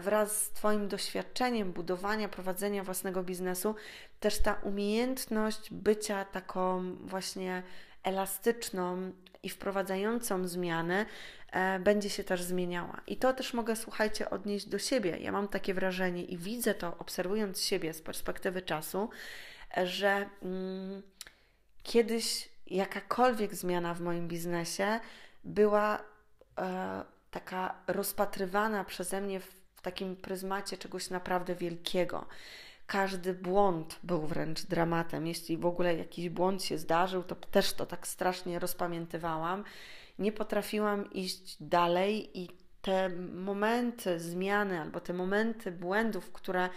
wraz 0.00 0.44
z 0.44 0.50
Twoim 0.50 0.88
doświadczeniem 0.88 1.72
budowania, 1.72 2.28
prowadzenia 2.28 2.84
własnego 2.84 3.22
biznesu, 3.22 3.74
też 4.20 4.38
ta 4.38 4.54
umiejętność 4.54 5.70
bycia 5.70 6.24
taką 6.24 6.94
właśnie 6.96 7.62
elastyczną 8.02 9.12
i 9.42 9.48
wprowadzającą 9.50 10.48
zmiany 10.48 11.06
e, 11.52 11.78
będzie 11.78 12.10
się 12.10 12.24
też 12.24 12.42
zmieniała. 12.42 13.00
I 13.06 13.16
to 13.16 13.32
też 13.32 13.54
mogę, 13.54 13.76
słuchajcie, 13.76 14.30
odnieść 14.30 14.68
do 14.68 14.78
siebie. 14.78 15.18
Ja 15.20 15.32
mam 15.32 15.48
takie 15.48 15.74
wrażenie 15.74 16.24
i 16.24 16.38
widzę 16.38 16.74
to, 16.74 16.98
obserwując 16.98 17.60
siebie 17.60 17.94
z 17.94 18.02
perspektywy 18.02 18.62
czasu, 18.62 19.10
że 19.84 20.28
mm, 20.42 21.02
kiedyś 21.82 22.48
jakakolwiek 22.66 23.54
zmiana 23.54 23.94
w 23.94 24.00
moim 24.00 24.28
biznesie 24.28 25.00
była 25.44 25.98
e, 26.58 27.04
taka 27.30 27.74
rozpatrywana 27.86 28.84
przeze 28.84 29.20
mnie 29.20 29.40
w 29.40 29.63
takim 29.84 30.16
pryzmacie 30.16 30.78
czegoś 30.78 31.10
naprawdę 31.10 31.54
wielkiego. 31.54 32.26
Każdy 32.86 33.34
błąd 33.34 33.98
był 34.02 34.26
wręcz 34.26 34.62
dramatem. 34.62 35.26
Jeśli 35.26 35.56
w 35.56 35.66
ogóle 35.66 35.96
jakiś 35.96 36.28
błąd 36.28 36.64
się 36.64 36.78
zdarzył, 36.78 37.22
to 37.22 37.34
też 37.34 37.72
to 37.72 37.86
tak 37.86 38.06
strasznie 38.06 38.58
rozpamiętywałam. 38.58 39.64
Nie 40.18 40.32
potrafiłam 40.32 41.12
iść 41.12 41.56
dalej 41.60 42.40
i 42.40 42.48
te 42.82 43.08
momenty 43.34 44.20
zmiany 44.20 44.80
albo 44.80 45.00
te 45.00 45.12
momenty 45.12 45.72
błędów, 45.72 46.32
które 46.32 46.68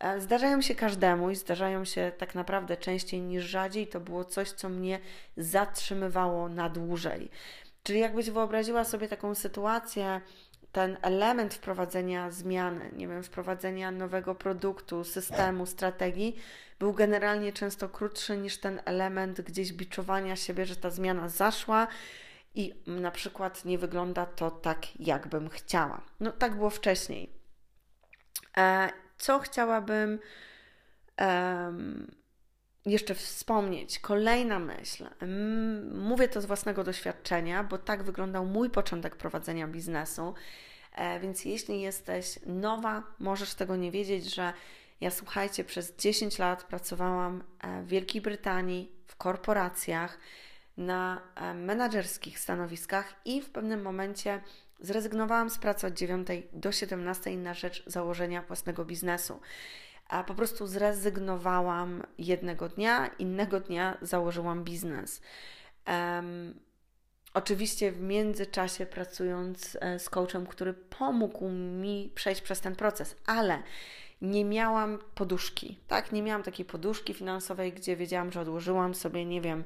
e, 0.00 0.20
zdarzają 0.20 0.60
się 0.60 0.74
każdemu 0.74 1.30
i 1.30 1.36
zdarzają 1.36 1.84
się 1.84 2.12
tak 2.18 2.34
naprawdę 2.34 2.76
częściej 2.76 3.20
niż 3.20 3.44
rzadziej, 3.44 3.86
to 3.86 4.00
było 4.00 4.24
coś, 4.24 4.50
co 4.50 4.68
mnie 4.68 5.00
zatrzymywało 5.36 6.48
na 6.48 6.68
dłużej. 6.68 7.30
Czyli 7.82 8.00
jakbyś 8.00 8.30
wyobraziła 8.30 8.84
sobie 8.84 9.08
taką 9.08 9.34
sytuację, 9.34 10.20
ten 10.72 10.96
element 11.02 11.54
wprowadzenia 11.54 12.30
zmiany, 12.30 12.90
nie 12.92 13.08
wiem, 13.08 13.22
wprowadzenia 13.22 13.90
nowego 13.90 14.34
produktu, 14.34 15.04
systemu, 15.04 15.66
strategii, 15.66 16.36
był 16.78 16.92
generalnie 16.92 17.52
często 17.52 17.88
krótszy 17.88 18.36
niż 18.36 18.58
ten 18.58 18.80
element 18.84 19.40
gdzieś 19.40 19.72
biczowania 19.72 20.36
siebie, 20.36 20.66
że 20.66 20.76
ta 20.76 20.90
zmiana 20.90 21.28
zaszła 21.28 21.86
i 22.54 22.74
na 22.86 23.10
przykład 23.10 23.64
nie 23.64 23.78
wygląda 23.78 24.26
to 24.26 24.50
tak, 24.50 25.00
jakbym 25.00 25.48
chciała. 25.48 26.00
No 26.20 26.32
tak 26.32 26.54
było 26.54 26.70
wcześniej. 26.70 27.32
E, 28.56 28.90
co 29.18 29.38
chciałabym 29.38 30.18
jeszcze 32.88 33.14
wspomnieć? 33.14 33.98
Kolejna 33.98 34.58
myśl. 34.58 35.06
Mówię 35.92 36.28
to 36.28 36.40
z 36.40 36.46
własnego 36.46 36.84
doświadczenia, 36.84 37.64
bo 37.64 37.78
tak 37.78 38.02
wyglądał 38.02 38.46
mój 38.46 38.70
początek 38.70 39.16
prowadzenia 39.16 39.68
biznesu. 39.68 40.34
E, 40.94 41.20
więc 41.20 41.44
jeśli 41.44 41.80
jesteś 41.80 42.38
nowa, 42.46 43.02
możesz 43.18 43.54
tego 43.54 43.76
nie 43.76 43.90
wiedzieć, 43.90 44.34
że 44.34 44.52
ja 45.00 45.10
słuchajcie, 45.10 45.64
przez 45.64 45.96
10 45.96 46.38
lat 46.38 46.64
pracowałam 46.64 47.44
e, 47.60 47.82
w 47.82 47.88
Wielkiej 47.88 48.20
Brytanii, 48.22 48.92
w 49.06 49.16
korporacjach, 49.16 50.18
na 50.76 51.20
e, 51.34 51.54
menedżerskich 51.54 52.38
stanowiskach 52.38 53.14
i 53.24 53.42
w 53.42 53.50
pewnym 53.50 53.82
momencie 53.82 54.40
zrezygnowałam 54.80 55.50
z 55.50 55.58
pracy 55.58 55.86
od 55.86 55.94
9 55.94 56.28
do 56.52 56.72
17 56.72 57.36
na 57.36 57.54
rzecz 57.54 57.82
założenia 57.86 58.42
własnego 58.42 58.84
biznesu. 58.84 59.40
A 60.08 60.24
po 60.24 60.34
prostu 60.34 60.66
zrezygnowałam 60.66 62.02
jednego 62.18 62.68
dnia, 62.68 63.06
innego 63.06 63.60
dnia 63.60 63.98
założyłam 64.02 64.64
biznes. 64.64 65.20
Um, 65.86 66.54
Oczywiście 67.34 67.92
w 67.92 68.00
międzyczasie 68.00 68.86
pracując 68.86 69.78
e, 69.80 69.98
z 69.98 70.10
coachem, 70.10 70.46
który 70.46 70.74
pomógł 70.74 71.48
mi 71.50 72.12
przejść 72.14 72.40
przez 72.40 72.60
ten 72.60 72.76
proces, 72.76 73.16
ale 73.26 73.62
nie 74.22 74.44
miałam 74.44 74.98
poduszki, 75.14 75.78
tak? 75.88 76.12
Nie 76.12 76.22
miałam 76.22 76.42
takiej 76.42 76.64
poduszki 76.64 77.14
finansowej, 77.14 77.72
gdzie 77.72 77.96
wiedziałam, 77.96 78.32
że 78.32 78.40
odłożyłam 78.40 78.94
sobie, 78.94 79.24
nie 79.24 79.40
wiem, 79.40 79.64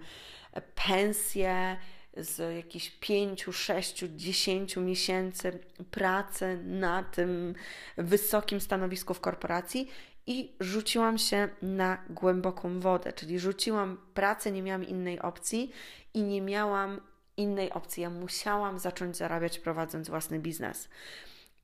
pensję 0.89 1.77
z 2.17 2.57
jakichś 2.57 2.91
5, 2.91 3.47
6, 3.53 4.05
10 4.17 4.77
miesięcy 4.77 5.59
pracy 5.91 6.61
na 6.65 7.03
tym 7.03 7.55
wysokim 7.97 8.61
stanowisku 8.61 9.15
w 9.15 9.21
korporacji 9.21 9.91
i 10.27 10.57
rzuciłam 10.61 11.19
się 11.19 11.49
na 11.63 12.05
głęboką 12.11 12.81
wodę, 12.81 13.13
czyli 13.13 13.39
rzuciłam 13.39 13.99
pracę, 14.15 14.53
nie 14.53 14.63
miałam 14.63 14.85
innej 14.85 15.21
opcji 15.21 15.73
i 16.15 16.23
nie 16.23 16.43
miałam 16.43 17.01
innej 17.37 17.73
opcji. 17.73 18.03
Ja 18.03 18.11
musiałam 18.11 18.79
zacząć 18.79 19.17
zarabiać 19.17 19.59
prowadząc 19.59 20.09
własny 20.09 20.39
biznes. 20.39 20.89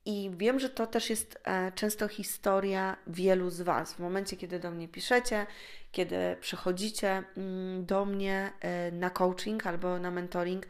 I 0.05 0.31
wiem, 0.37 0.59
że 0.59 0.69
to 0.69 0.87
też 0.87 1.09
jest 1.09 1.39
e, 1.43 1.71
często 1.71 2.07
historia 2.07 2.97
wielu 3.07 3.49
z 3.49 3.61
Was. 3.61 3.93
W 3.93 3.99
momencie, 3.99 4.37
kiedy 4.37 4.59
do 4.59 4.71
mnie 4.71 4.87
piszecie, 4.87 5.45
kiedy 5.91 6.37
przychodzicie 6.41 7.23
mm, 7.37 7.85
do 7.85 8.05
mnie 8.05 8.51
e, 8.59 8.91
na 8.91 9.09
coaching 9.09 9.67
albo 9.67 9.99
na 9.99 10.11
mentoring, 10.11 10.65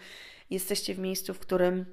jesteście 0.50 0.94
w 0.94 1.00
miejscu, 1.00 1.34
w 1.34 1.40
którym 1.40 1.86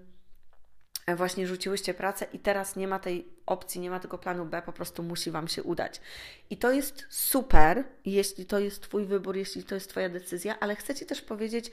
właśnie 1.15 1.47
rzuciłyście 1.47 1.95
pracę 1.95 2.27
i 2.33 2.39
teraz 2.39 2.77
nie 2.77 2.89
ma 2.89 2.99
tej 2.99 3.29
opcji, 3.47 3.81
nie 3.81 3.91
ma 3.91 4.01
tego 4.01 4.19
planu 4.19 4.47
B, 4.47 4.63
po 4.63 4.73
prostu 4.73 5.03
musi 5.03 5.31
Wam 5.31 5.49
się 5.49 5.63
udać. 5.63 6.01
I 6.51 6.57
to 6.57 6.73
jest 6.73 7.07
super, 7.09 7.85
jeśli 8.05 8.47
to 8.47 8.59
jest 8.59 8.83
Twój 8.83 9.05
wybór, 9.05 9.37
jeśli 9.37 9.65
to 9.65 9.75
jest 9.75 9.91
Twoja 9.91 10.09
decyzja, 10.09 10.61
ale 10.61 10.77
chcę 10.77 10.95
Ci 10.95 11.07
też 11.07 11.23
powiedzieć, 11.23 11.71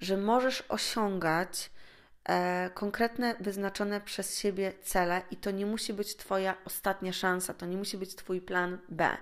że 0.00 0.16
możesz 0.16 0.64
osiągać 0.68 1.70
e, 2.24 2.70
konkretne, 2.74 3.34
wyznaczone 3.40 4.00
przez 4.00 4.38
siebie 4.38 4.72
cele 4.82 5.22
i 5.30 5.36
to 5.36 5.50
nie 5.50 5.66
musi 5.66 5.92
być 5.92 6.16
Twoja 6.16 6.56
ostatnia 6.64 7.12
szansa, 7.12 7.54
to 7.54 7.66
nie 7.66 7.76
musi 7.76 7.98
być 7.98 8.14
Twój 8.14 8.40
plan 8.40 8.78
B. 8.88 9.16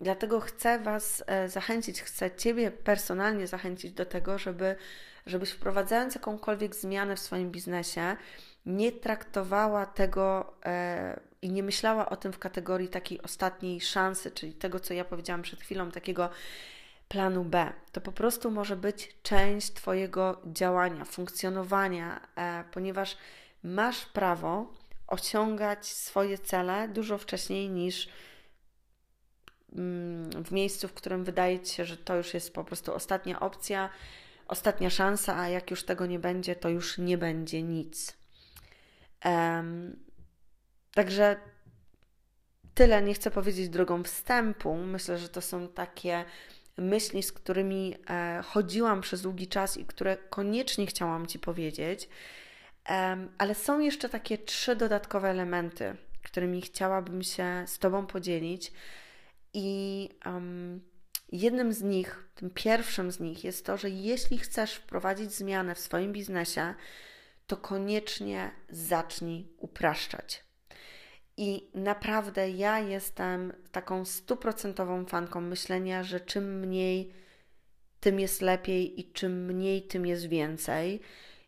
Dlatego 0.00 0.40
chcę 0.40 0.78
Was 0.78 1.24
e, 1.26 1.48
zachęcić, 1.48 2.02
chcę 2.02 2.30
Ciebie 2.30 2.70
personalnie 2.70 3.46
zachęcić 3.46 3.92
do 3.92 4.06
tego, 4.06 4.38
żeby, 4.38 4.76
żebyś 5.26 5.50
wprowadzając 5.50 6.14
jakąkolwiek 6.14 6.74
zmianę 6.74 7.16
w 7.16 7.20
swoim 7.20 7.50
biznesie, 7.50 8.16
nie 8.66 8.92
traktowała 8.92 9.86
tego 9.86 10.52
e, 10.64 11.20
i 11.42 11.50
nie 11.50 11.62
myślała 11.62 12.08
o 12.08 12.16
tym 12.16 12.32
w 12.32 12.38
kategorii 12.38 12.88
takiej 12.88 13.22
ostatniej 13.22 13.80
szansy, 13.80 14.30
czyli 14.30 14.52
tego, 14.52 14.80
co 14.80 14.94
ja 14.94 15.04
powiedziałam 15.04 15.42
przed 15.42 15.60
chwilą, 15.60 15.90
takiego 15.90 16.30
planu 17.08 17.44
B. 17.44 17.72
To 17.92 18.00
po 18.00 18.12
prostu 18.12 18.50
może 18.50 18.76
być 18.76 19.16
część 19.22 19.72
Twojego 19.72 20.40
działania, 20.46 21.04
funkcjonowania, 21.04 22.20
e, 22.36 22.64
ponieważ 22.72 23.16
masz 23.62 24.06
prawo 24.06 24.66
osiągać 25.06 25.86
swoje 25.86 26.38
cele 26.38 26.88
dużo 26.88 27.18
wcześniej 27.18 27.70
niż 27.70 28.08
mm, 29.72 30.44
w 30.44 30.52
miejscu, 30.52 30.88
w 30.88 30.92
którym 30.92 31.24
wydaje 31.24 31.60
Ci 31.60 31.74
się, 31.74 31.84
że 31.84 31.96
to 31.96 32.16
już 32.16 32.34
jest 32.34 32.54
po 32.54 32.64
prostu 32.64 32.94
ostatnia 32.94 33.40
opcja, 33.40 33.90
ostatnia 34.48 34.90
szansa, 34.90 35.36
a 35.38 35.48
jak 35.48 35.70
już 35.70 35.84
tego 35.84 36.06
nie 36.06 36.18
będzie, 36.18 36.56
to 36.56 36.68
już 36.68 36.98
nie 36.98 37.18
będzie 37.18 37.62
nic. 37.62 38.21
Um, 39.24 39.96
także 40.94 41.36
tyle 42.74 43.02
nie 43.02 43.14
chcę 43.14 43.30
powiedzieć 43.30 43.68
drogą 43.68 44.02
wstępu. 44.02 44.76
Myślę, 44.76 45.18
że 45.18 45.28
to 45.28 45.40
są 45.40 45.68
takie 45.68 46.24
myśli, 46.76 47.22
z 47.22 47.32
którymi 47.32 47.96
e, 48.10 48.42
chodziłam 48.44 49.00
przez 49.00 49.22
długi 49.22 49.48
czas 49.48 49.76
i 49.76 49.84
które 49.84 50.16
koniecznie 50.16 50.86
chciałam 50.86 51.26
Ci 51.26 51.38
powiedzieć. 51.38 52.08
Ale 53.38 53.54
są 53.54 53.80
jeszcze 53.80 54.08
takie 54.08 54.38
trzy 54.38 54.76
dodatkowe 54.76 55.28
elementy, 55.28 55.96
którymi 56.22 56.62
chciałabym 56.62 57.22
się 57.22 57.64
z 57.66 57.78
Tobą 57.78 58.06
podzielić. 58.06 58.72
I 59.54 60.08
um, 60.26 60.80
jednym 61.32 61.72
z 61.72 61.82
nich, 61.82 62.28
tym 62.34 62.50
pierwszym 62.50 63.12
z 63.12 63.20
nich 63.20 63.44
jest 63.44 63.66
to, 63.66 63.76
że 63.76 63.90
jeśli 63.90 64.38
chcesz 64.38 64.74
wprowadzić 64.74 65.32
zmianę 65.32 65.74
w 65.74 65.78
swoim 65.78 66.12
biznesie, 66.12 66.74
to 67.46 67.56
koniecznie 67.56 68.50
zacznij 68.68 69.48
upraszczać. 69.58 70.44
I 71.36 71.70
naprawdę 71.74 72.50
ja 72.50 72.78
jestem 72.78 73.52
taką 73.72 74.04
stuprocentową 74.04 75.06
fanką 75.06 75.40
myślenia, 75.40 76.02
że 76.02 76.20
czym 76.20 76.58
mniej, 76.58 77.12
tym 78.00 78.20
jest 78.20 78.42
lepiej 78.42 79.00
i 79.00 79.12
czym 79.12 79.44
mniej, 79.44 79.82
tym 79.82 80.06
jest 80.06 80.26
więcej. 80.26 81.00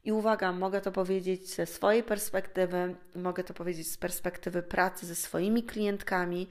I 0.04 0.12
uwaga, 0.12 0.52
mogę 0.52 0.80
to 0.80 0.92
powiedzieć 0.92 1.54
ze 1.54 1.66
swojej 1.66 2.02
perspektywy, 2.02 2.96
mogę 3.14 3.44
to 3.44 3.54
powiedzieć 3.54 3.90
z 3.90 3.96
perspektywy 3.96 4.62
pracy 4.62 5.06
ze 5.06 5.14
swoimi 5.14 5.62
klientkami, 5.62 6.48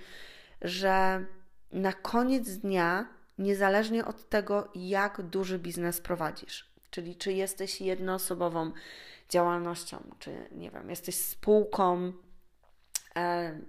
że 0.61 1.25
na 1.71 1.93
koniec 1.93 2.57
dnia, 2.57 3.07
niezależnie 3.37 4.05
od 4.05 4.29
tego, 4.29 4.71
jak 4.75 5.21
duży 5.21 5.59
biznes 5.59 6.01
prowadzisz, 6.01 6.72
czyli 6.93 7.15
czy 7.15 7.33
jesteś 7.33 7.81
jednoosobową 7.81 8.71
działalnością, 9.29 10.03
czy 10.19 10.47
nie 10.51 10.71
wiem, 10.71 10.89
jesteś 10.89 11.15
spółką, 11.15 12.13
e, 13.15 13.59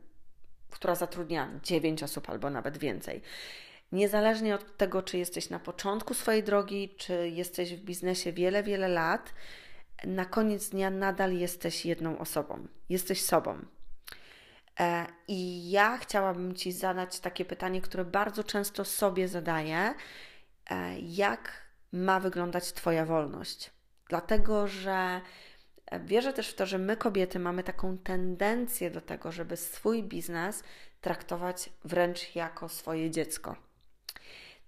która 0.70 0.94
zatrudnia 0.94 1.61
9 1.62 2.03
osób 2.03 2.31
albo 2.31 2.51
nawet 2.51 2.79
więcej. 2.79 3.22
Niezależnie 3.92 4.55
od 4.55 4.77
tego, 4.77 5.03
czy 5.03 5.18
jesteś 5.18 5.51
na 5.51 5.59
początku 5.59 6.14
swojej 6.14 6.42
drogi, 6.42 6.94
czy 6.96 7.29
jesteś 7.29 7.75
w 7.75 7.85
biznesie 7.85 8.33
wiele, 8.33 8.62
wiele 8.62 8.88
lat, 8.88 9.35
na 10.05 10.25
koniec 10.25 10.68
dnia 10.68 10.90
nadal 10.90 11.33
jesteś 11.33 11.87
jedną 11.87 12.18
osobą, 12.18 12.66
jesteś 12.88 13.20
sobą. 13.22 13.59
E, 14.81 15.07
I 15.29 15.70
ja 15.70 15.98
chciałabym 15.98 16.55
Ci 16.55 16.72
zadać 16.72 17.20
takie 17.20 17.44
pytanie, 17.44 17.81
które 17.81 18.05
bardzo 18.05 18.44
często 18.44 18.85
sobie 18.85 19.29
zadaję: 19.29 19.94
e, 20.70 20.98
jak 20.98 21.63
ma 21.94 22.20
wyglądać 22.20 22.72
Twoja 22.72 23.07
wolność? 23.07 23.70
Dlatego, 24.09 24.68
że 24.68 25.20
wierzę 26.00 26.33
też 26.33 26.48
w 26.48 26.54
to, 26.54 26.66
że 26.66 26.78
my 26.78 26.96
kobiety 26.96 27.38
mamy 27.38 27.62
taką 27.62 27.98
tendencję 27.98 28.90
do 28.90 29.00
tego, 29.00 29.33
żeby 29.33 29.57
swój 29.57 30.02
biznes 30.02 30.62
traktować 31.00 31.70
wręcz 31.85 32.35
jako 32.35 32.68
swoje 32.68 33.11
dziecko. 33.11 33.57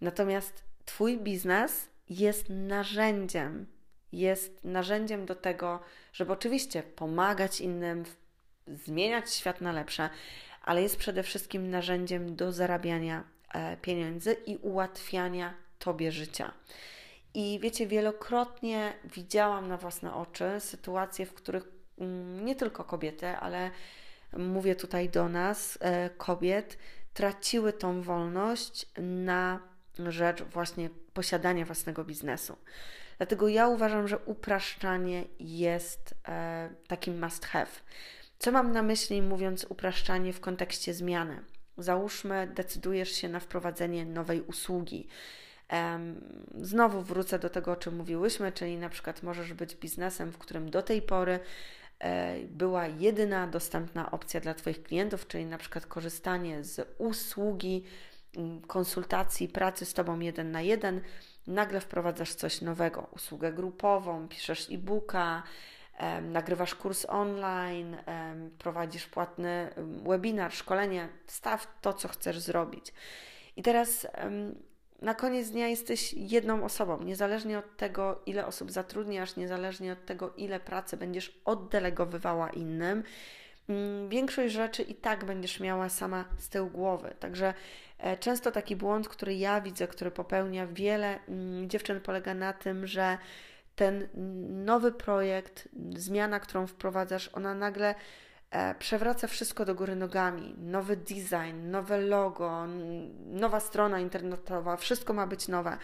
Natomiast 0.00 0.64
Twój 0.84 1.18
biznes 1.18 1.88
jest 2.10 2.46
narzędziem, 2.48 3.66
jest 4.12 4.64
narzędziem 4.64 5.26
do 5.26 5.34
tego, 5.34 5.80
żeby 6.12 6.32
oczywiście 6.32 6.82
pomagać 6.82 7.60
innym, 7.60 8.04
zmieniać 8.66 9.34
świat 9.34 9.60
na 9.60 9.72
lepsze, 9.72 10.10
ale 10.62 10.82
jest 10.82 10.96
przede 10.96 11.22
wszystkim 11.22 11.70
narzędziem 11.70 12.36
do 12.36 12.52
zarabiania 12.52 13.24
e, 13.54 13.76
pieniędzy 13.76 14.32
i 14.32 14.56
ułatwiania 14.56 15.54
Tobie 15.78 16.12
życia. 16.12 16.52
I 17.38 17.58
wiecie, 17.62 17.86
wielokrotnie 17.86 18.92
widziałam 19.04 19.68
na 19.68 19.76
własne 19.76 20.14
oczy 20.14 20.44
sytuacje, 20.58 21.26
w 21.26 21.34
których 21.34 21.68
mm, 21.98 22.44
nie 22.44 22.54
tylko 22.54 22.84
kobiety, 22.84 23.26
ale 23.26 23.70
mówię 24.36 24.74
tutaj 24.74 25.08
do 25.08 25.28
nas, 25.28 25.78
e, 25.80 26.10
kobiet, 26.10 26.78
traciły 27.14 27.72
tą 27.72 28.02
wolność 28.02 28.86
na 28.98 29.60
rzecz 29.98 30.42
właśnie 30.42 30.90
posiadania 31.14 31.64
własnego 31.64 32.04
biznesu. 32.04 32.56
Dlatego 33.16 33.48
ja 33.48 33.68
uważam, 33.68 34.08
że 34.08 34.18
upraszczanie 34.18 35.24
jest 35.40 36.14
e, 36.28 36.70
takim 36.88 37.20
must 37.24 37.46
have. 37.46 37.70
Co 38.38 38.52
mam 38.52 38.72
na 38.72 38.82
myśli, 38.82 39.22
mówiąc 39.22 39.66
upraszczanie 39.68 40.32
w 40.32 40.40
kontekście 40.40 40.94
zmiany? 40.94 41.44
Załóżmy, 41.78 42.52
decydujesz 42.54 43.12
się 43.12 43.28
na 43.28 43.40
wprowadzenie 43.40 44.06
nowej 44.06 44.42
usługi. 44.42 45.08
Znowu 46.60 47.02
wrócę 47.02 47.38
do 47.38 47.50
tego, 47.50 47.72
o 47.72 47.76
czym 47.76 47.96
mówiłyśmy, 47.96 48.52
czyli 48.52 48.76
na 48.76 48.88
przykład 48.88 49.22
możesz 49.22 49.52
być 49.52 49.74
biznesem, 49.74 50.32
w 50.32 50.38
którym 50.38 50.70
do 50.70 50.82
tej 50.82 51.02
pory 51.02 51.40
e, 51.98 52.38
była 52.40 52.86
jedyna 52.86 53.46
dostępna 53.46 54.10
opcja 54.10 54.40
dla 54.40 54.54
Twoich 54.54 54.82
klientów, 54.82 55.26
czyli 55.26 55.46
na 55.46 55.58
przykład 55.58 55.86
korzystanie 55.86 56.64
z 56.64 56.94
usługi 56.98 57.84
mm, 58.36 58.60
konsultacji, 58.60 59.48
pracy 59.48 59.84
z 59.84 59.94
Tobą 59.94 60.20
jeden 60.20 60.50
na 60.50 60.60
jeden. 60.60 61.00
Nagle 61.46 61.80
wprowadzasz 61.80 62.34
coś 62.34 62.60
nowego, 62.60 63.08
usługę 63.12 63.52
grupową, 63.52 64.28
piszesz 64.28 64.70
e-booka, 64.70 65.42
nagrywasz 66.22 66.74
kurs 66.74 67.06
online, 67.08 67.96
prowadzisz 68.58 69.06
płatny 69.06 69.68
webinar, 70.08 70.52
szkolenie, 70.52 71.08
staw 71.26 71.80
to, 71.80 71.92
co 71.92 72.08
chcesz 72.08 72.38
zrobić. 72.38 72.92
I 73.56 73.62
teraz 73.62 74.06
na 75.02 75.14
koniec 75.14 75.50
dnia 75.50 75.68
jesteś 75.68 76.12
jedną 76.12 76.64
osobą, 76.64 77.02
niezależnie 77.02 77.58
od 77.58 77.76
tego, 77.76 78.20
ile 78.26 78.46
osób 78.46 78.70
zatrudniasz, 78.70 79.36
niezależnie 79.36 79.92
od 79.92 80.06
tego, 80.06 80.32
ile 80.36 80.60
pracy 80.60 80.96
będziesz 80.96 81.40
oddelegowywała 81.44 82.50
innym. 82.50 83.02
Mm, 83.68 84.08
większość 84.08 84.54
rzeczy 84.54 84.82
i 84.82 84.94
tak 84.94 85.24
będziesz 85.24 85.60
miała 85.60 85.88
sama 85.88 86.24
z 86.38 86.48
tyłu 86.48 86.70
głowy. 86.70 87.14
Także 87.20 87.54
e, 87.98 88.16
często 88.16 88.52
taki 88.52 88.76
błąd, 88.76 89.08
który 89.08 89.34
ja 89.34 89.60
widzę, 89.60 89.88
który 89.88 90.10
popełnia 90.10 90.66
wiele 90.66 91.18
mm, 91.28 91.70
dziewczyn, 91.70 92.00
polega 92.00 92.34
na 92.34 92.52
tym, 92.52 92.86
że 92.86 93.18
ten 93.76 94.08
nowy 94.64 94.92
projekt, 94.92 95.68
zmiana, 95.96 96.40
którą 96.40 96.66
wprowadzasz, 96.66 97.30
ona 97.32 97.54
nagle 97.54 97.94
przewraca 98.78 99.26
wszystko 99.26 99.64
do 99.64 99.74
góry 99.74 99.96
nogami. 99.96 100.54
Nowy 100.58 100.96
design, 100.96 101.70
nowe 101.70 101.98
logo, 101.98 102.66
nowa 103.26 103.60
strona 103.60 104.00
internetowa, 104.00 104.76
wszystko 104.76 105.12
ma 105.12 105.26
być 105.26 105.48
nowe. 105.48 105.78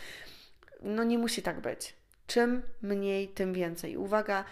No 0.82 1.04
nie 1.04 1.18
musi 1.18 1.42
tak 1.42 1.60
być. 1.60 1.94
Czym 2.26 2.62
mniej, 2.82 3.28
tym 3.28 3.52
więcej. 3.52 3.96
Uwaga, 3.96 4.44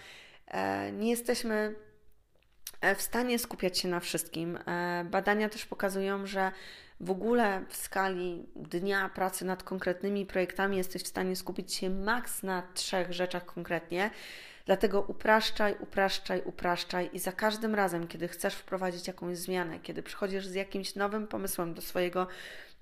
e, 0.47 0.91
nie 0.91 1.09
jesteśmy 1.09 1.75
e, 2.81 2.95
w 2.95 3.01
stanie 3.01 3.39
skupiać 3.39 3.79
się 3.79 3.87
na 3.87 3.99
wszystkim. 3.99 4.59
Badania 5.05 5.49
też 5.49 5.65
pokazują, 5.65 6.25
że 6.25 6.51
w 7.01 7.11
ogóle 7.11 7.65
w 7.69 7.75
skali 7.75 8.45
dnia 8.55 9.09
pracy 9.09 9.45
nad 9.45 9.63
konkretnymi 9.63 10.25
projektami 10.25 10.77
jesteś 10.77 11.03
w 11.03 11.07
stanie 11.07 11.35
skupić 11.35 11.73
się 11.73 11.89
maks 11.89 12.43
na 12.43 12.63
trzech 12.73 13.13
rzeczach 13.13 13.45
konkretnie 13.45 14.09
Dlatego 14.65 15.01
upraszczaj, 15.01 15.75
upraszczaj, 15.79 16.41
upraszczaj 16.45 17.09
i 17.13 17.19
za 17.19 17.31
każdym 17.31 17.75
razem, 17.75 18.07
kiedy 18.07 18.27
chcesz 18.27 18.53
wprowadzić 18.53 19.07
jakąś 19.07 19.37
zmianę, 19.37 19.79
kiedy 19.79 20.03
przychodzisz 20.03 20.47
z 20.47 20.53
jakimś 20.53 20.95
nowym 20.95 21.27
pomysłem 21.27 21.73
do 21.73 21.81
swojego 21.81 22.27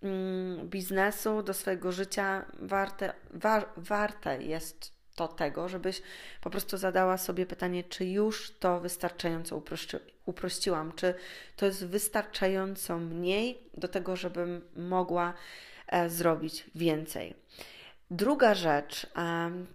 mm, 0.03 0.69
biznesu, 0.69 1.43
do 1.43 1.53
swojego 1.53 1.91
życia, 1.91 2.45
warte, 2.59 3.13
war, 3.31 3.67
warte 3.77 4.43
jest 4.43 4.99
to 5.15 5.27
tego, 5.27 5.69
żebyś 5.69 6.01
po 6.41 6.49
prostu 6.49 6.77
zadała 6.77 7.17
sobie 7.17 7.45
pytanie, 7.45 7.83
czy 7.83 8.05
już 8.05 8.51
to 8.59 8.79
wystarczająco 8.79 9.57
uprości, 9.57 9.97
uprościłam, 10.25 10.91
czy 10.95 11.13
to 11.55 11.65
jest 11.65 11.85
wystarczająco 11.85 12.97
mniej 12.97 13.59
do 13.77 13.87
tego, 13.87 14.15
żebym 14.15 14.61
mogła 14.75 15.33
e, 15.87 16.09
zrobić 16.09 16.65
więcej. 16.75 17.35
Druga 18.11 18.53
rzecz, 18.55 19.07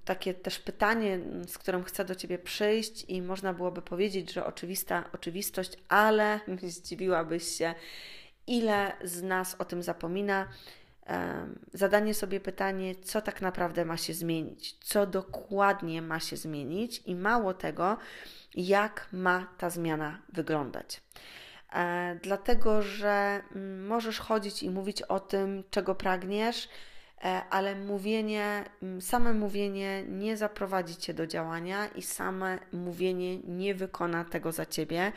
takie 0.04 0.34
też 0.34 0.58
pytanie, 0.58 1.20
z 1.46 1.58
którym 1.58 1.84
chcę 1.84 2.04
do 2.04 2.14
Ciebie 2.14 2.38
przyjść, 2.38 3.04
i 3.08 3.22
można 3.22 3.52
byłoby 3.52 3.82
powiedzieć, 3.82 4.32
że 4.32 4.46
oczywista 4.46 5.04
oczywistość, 5.12 5.72
ale 5.88 6.40
zdziwiłabyś 6.62 7.44
się, 7.44 7.74
ile 8.46 8.92
z 9.04 9.22
nas 9.22 9.56
o 9.58 9.64
tym 9.64 9.82
zapomina. 9.82 10.48
Zadanie 11.72 12.14
sobie 12.14 12.40
pytanie, 12.40 12.94
co 12.94 13.20
tak 13.22 13.42
naprawdę 13.42 13.84
ma 13.84 13.96
się 13.96 14.14
zmienić, 14.14 14.72
co 14.72 15.06
dokładnie 15.06 16.02
ma 16.02 16.20
się 16.20 16.36
zmienić, 16.36 17.02
i 17.06 17.14
mało 17.14 17.54
tego, 17.54 17.96
jak 18.54 19.08
ma 19.12 19.46
ta 19.58 19.70
zmiana 19.70 20.18
wyglądać. 20.32 21.02
E, 21.72 22.18
dlatego, 22.22 22.82
że 22.82 23.42
mm, 23.52 23.86
możesz 23.86 24.18
chodzić 24.18 24.62
i 24.62 24.70
mówić 24.70 25.02
o 25.02 25.20
tym, 25.20 25.64
czego 25.70 25.94
pragniesz 25.94 26.68
E, 26.68 26.93
ale 27.50 27.74
mówienie, 27.74 28.64
same 29.00 29.32
mówienie 29.32 30.04
nie 30.08 30.36
zaprowadzi 30.36 30.96
cię 30.96 31.14
do 31.14 31.26
działania 31.26 31.86
i 31.86 32.02
same 32.02 32.58
mówienie 32.72 33.38
nie 33.38 33.74
wykona 33.74 34.24
tego 34.24 34.52
za 34.52 34.66
ciebie. 34.66 35.12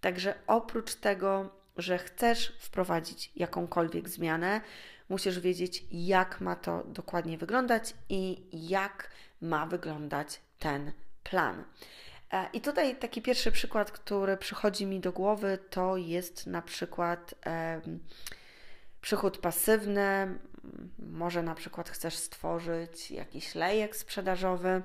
Także 0.00 0.34
oprócz 0.46 0.94
tego, 0.94 1.50
że 1.76 1.98
chcesz 1.98 2.56
wprowadzić 2.58 3.32
jakąkolwiek 3.36 4.08
zmianę, 4.08 4.60
musisz 5.08 5.40
wiedzieć, 5.40 5.84
jak 5.90 6.40
ma 6.40 6.56
to 6.56 6.82
dokładnie 6.86 7.38
wyglądać 7.38 7.94
i 8.08 8.42
jak 8.52 9.10
ma 9.40 9.66
wyglądać 9.66 10.40
ten 10.58 10.92
plan. 11.22 11.64
E, 12.32 12.48
I 12.52 12.60
tutaj 12.60 12.96
taki 12.96 13.22
pierwszy 13.22 13.52
przykład, 13.52 13.90
który 13.90 14.36
przychodzi 14.36 14.86
mi 14.86 15.00
do 15.00 15.12
głowy, 15.12 15.58
to 15.70 15.96
jest 15.96 16.46
na 16.46 16.62
przykład 16.62 17.34
przychód 19.00 19.38
pasywny, 19.38 20.38
może 20.98 21.42
na 21.42 21.54
przykład 21.54 21.90
chcesz 21.90 22.14
stworzyć 22.14 23.10
jakiś 23.10 23.54
lejek 23.54 23.96
sprzedażowy. 23.96 24.82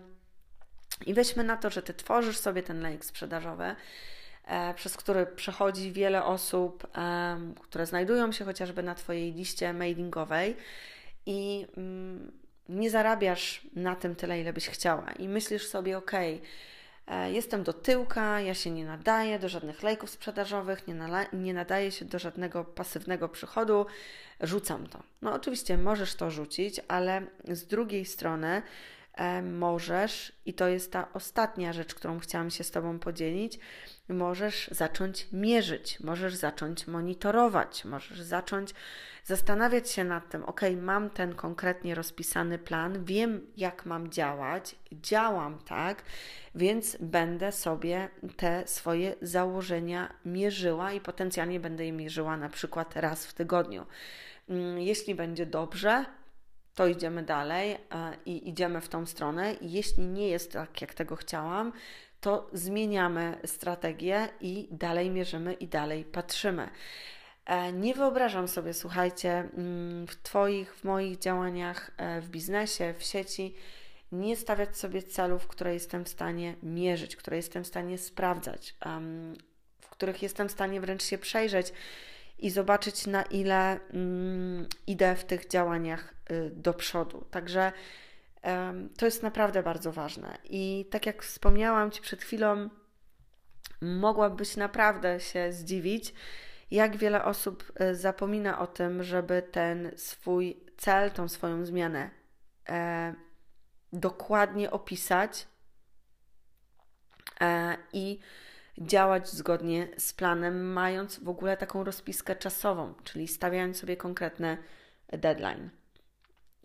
I 1.06 1.14
weźmy 1.14 1.44
na 1.44 1.58
to, 1.58 1.70
że 1.70 1.82
ty 1.82 1.94
tworzysz 1.94 2.38
sobie 2.38 2.64
ten 2.64 2.82
lejek 2.82 3.06
sprzedażowy, 3.06 3.76
e, 4.46 4.74
przez 4.74 4.98
który 4.98 5.26
przechodzi 5.26 5.92
wiele 5.92 6.24
osób, 6.24 6.88
e, 6.98 7.38
które 7.62 7.86
znajdują 7.86 8.32
się 8.32 8.46
chociażby 8.46 8.84
na 8.84 8.96
Twojej 8.96 9.34
liście 9.34 9.74
mailingowej 9.74 10.58
i 11.26 11.68
mm, 11.78 12.32
nie 12.70 12.90
zarabiasz 12.90 13.68
na 13.76 13.96
tym 13.96 14.16
tyle, 14.16 14.42
ile 14.42 14.54
byś 14.54 14.70
chciała. 14.70 15.12
I 15.12 15.28
myślisz 15.28 15.68
sobie, 15.68 15.98
ok, 15.98 16.12
jestem 17.32 17.64
do 17.64 17.74
tyłka, 17.74 18.42
ja 18.42 18.54
się 18.54 18.72
nie 18.72 18.86
nadaję 18.86 19.40
do 19.40 19.50
żadnych 19.50 19.84
lejków 19.84 20.10
sprzedażowych, 20.10 20.88
nie, 20.88 20.96
nie 21.34 21.54
nadaję 21.54 21.92
się 21.92 22.06
do 22.06 22.20
żadnego 22.20 22.64
pasywnego 22.64 23.30
przychodu, 23.30 23.86
rzucam 24.42 24.88
to. 24.88 25.04
No, 25.22 25.34
oczywiście 25.34 25.78
możesz 25.78 26.16
to 26.16 26.32
rzucić, 26.32 26.82
ale 26.88 27.22
z 27.44 27.66
drugiej 27.66 28.06
strony 28.06 28.48
e, 28.48 28.62
możesz, 29.44 30.32
i 30.46 30.54
to 30.54 30.68
jest 30.68 30.92
ta 30.92 31.14
ostatnia 31.14 31.74
rzecz, 31.74 31.96
którą 31.96 32.20
chciałam 32.20 32.50
się 32.50 32.64
z 32.64 32.72
Tobą 32.72 33.00
podzielić, 33.00 33.60
możesz 34.10 34.68
zacząć 34.72 35.28
mierzyć, 35.32 36.00
możesz 36.00 36.36
zacząć 36.36 36.88
monitorować, 36.88 37.86
możesz 37.86 38.22
zacząć 38.22 38.74
zastanawiać 39.24 39.92
się 39.92 40.04
nad 40.04 40.30
tym, 40.30 40.44
ok, 40.44 40.62
mam 40.82 41.10
ten 41.10 41.36
konkretnie 41.36 41.96
rozpisany 41.96 42.58
plan, 42.58 43.06
wiem 43.06 43.48
jak 43.58 43.86
mam 43.86 44.10
działać, 44.10 44.76
działam 44.92 45.60
tak, 45.60 46.04
więc 46.56 46.98
będę 47.00 47.52
sobie 47.52 48.10
te 48.38 48.68
swoje 48.68 49.16
założenia 49.22 50.14
mierzyła 50.26 50.94
i 50.94 51.02
potencjalnie 51.02 51.60
będę 51.60 51.86
je 51.86 51.92
mierzyła 51.92 52.38
na 52.38 52.50
przykład 52.50 52.96
raz 52.96 53.26
w 53.26 53.34
tygodniu. 53.34 53.86
Mm, 54.50 54.80
jeśli 54.80 55.16
będzie 55.16 55.46
dobrze, 55.46 56.06
to 56.76 56.88
idziemy 56.88 57.24
dalej 57.24 57.72
e, 57.72 57.78
i 58.26 58.50
idziemy 58.50 58.82
w 58.82 58.90
tą 58.90 59.06
stronę. 59.06 59.56
Jeśli 59.62 60.04
nie 60.04 60.28
jest 60.28 60.52
tak, 60.52 60.82
jak 60.82 60.94
tego 60.94 61.16
chciałam, 61.16 61.74
to 62.22 62.50
zmieniamy 62.54 63.38
strategię 63.46 64.30
i 64.42 64.68
dalej 64.72 65.10
mierzymy 65.10 65.54
i 65.54 65.68
dalej 65.68 66.06
patrzymy. 66.06 66.70
E, 67.46 67.74
nie 67.74 67.94
wyobrażam 67.94 68.48
sobie, 68.48 68.74
słuchajcie, 68.74 69.50
mm, 69.58 70.08
w 70.08 70.16
Twoich, 70.16 70.76
w 70.76 70.84
moich 70.84 71.18
działaniach 71.20 71.92
e, 71.98 72.22
w 72.22 72.30
biznesie, 72.30 72.94
w 72.98 73.04
sieci, 73.04 73.56
nie 74.12 74.36
stawiać 74.36 74.78
sobie 74.78 75.04
celów, 75.04 75.48
które 75.48 75.74
jestem 75.74 76.06
w 76.06 76.10
stanie 76.10 76.56
mierzyć, 76.64 77.16
które 77.16 77.38
jestem 77.38 77.64
w 77.64 77.68
stanie 77.68 77.98
sprawdzać, 77.98 78.76
w 79.82 79.90
których 79.90 80.24
jestem 80.24 80.50
w 80.50 80.52
stanie 80.52 80.82
wręcz 80.82 81.04
się 81.04 81.18
przejrzeć 81.18 81.74
i 82.38 82.50
zobaczyć, 82.50 83.08
na 83.08 83.24
ile 83.24 83.80
mm, 83.94 84.68
idę 84.88 85.16
w 85.16 85.26
tych 85.26 85.48
działaniach 85.48 86.14
y, 86.32 86.52
do 86.56 86.74
przodu. 86.74 87.26
Także 87.32 87.72
to 88.98 89.06
jest 89.06 89.24
naprawdę 89.24 89.64
bardzo 89.64 89.92
ważne. 89.92 90.38
I 90.44 90.86
tak 90.92 91.06
jak 91.06 91.24
wspomniałam 91.24 91.92
Ci 91.92 92.02
przed 92.02 92.22
chwilą, 92.22 92.70
mogłabyś 93.82 94.58
naprawdę 94.58 95.20
się 95.20 95.52
zdziwić, 95.52 96.14
jak 96.72 96.98
wiele 96.98 97.24
osób 97.24 97.72
y, 97.82 97.96
zapomina 97.96 98.60
o 98.60 98.68
tym, 98.68 99.04
żeby 99.04 99.42
ten 99.42 99.92
swój 99.96 100.66
cel, 100.78 101.12
tą 101.12 101.28
swoją 101.28 101.66
zmianę 101.66 102.10
e, 102.70 103.14
dokładnie 103.94 104.72
opisać 104.72 105.48
e, 107.42 107.78
i 107.94 108.20
działać 108.78 109.30
zgodnie 109.30 109.88
z 109.98 110.14
planem, 110.14 110.74
mając 110.74 111.20
w 111.20 111.30
ogóle 111.30 111.58
taką 111.58 111.84
rozpiskę 111.84 112.36
czasową, 112.36 112.94
czyli 113.04 113.28
stawiając 113.28 113.80
sobie 113.80 113.98
konkretne 113.98 114.58
deadline. 115.08 115.70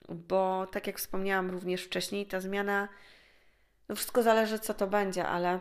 Bo 0.09 0.67
tak 0.73 0.87
jak 0.87 0.99
wspomniałam 0.99 1.51
również 1.51 1.85
wcześniej, 1.85 2.27
ta 2.27 2.41
zmiana, 2.41 2.89
no 3.89 3.95
wszystko 3.95 4.23
zależy, 4.23 4.59
co 4.59 4.75
to 4.75 4.87
będzie, 4.87 5.27
ale 5.27 5.61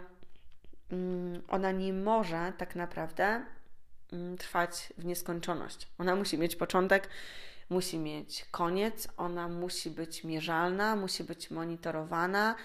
mm, 0.92 1.42
ona 1.48 1.72
nie 1.72 1.94
może 1.94 2.54
tak 2.58 2.76
naprawdę 2.76 3.46
mm, 4.14 4.38
trwać 4.38 4.94
w 4.98 5.06
nieskończoność. 5.06 5.88
Ona 5.98 6.16
musi 6.16 6.38
mieć 6.38 6.56
początek, 6.56 7.10
musi 7.70 8.00
mieć 8.00 8.46
koniec, 8.52 9.08
ona 9.18 9.48
musi 9.48 9.90
być 9.90 10.24
mierzalna, 10.24 10.96
musi 10.96 11.24
być 11.24 11.52
monitorowana, 11.52 12.56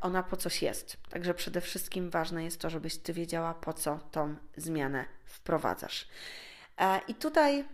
ona 0.00 0.22
po 0.22 0.36
coś 0.36 0.62
jest. 0.62 0.96
Także 1.10 1.34
przede 1.34 1.60
wszystkim 1.60 2.10
ważne 2.10 2.44
jest 2.44 2.60
to, 2.60 2.70
żebyś 2.70 2.98
Ty 2.98 3.12
wiedziała, 3.12 3.54
po 3.54 3.72
co 3.72 3.98
tą 4.10 4.36
zmianę 4.56 5.04
wprowadzasz. 5.24 6.08
E, 6.78 7.00
I 7.08 7.14
tutaj 7.14 7.64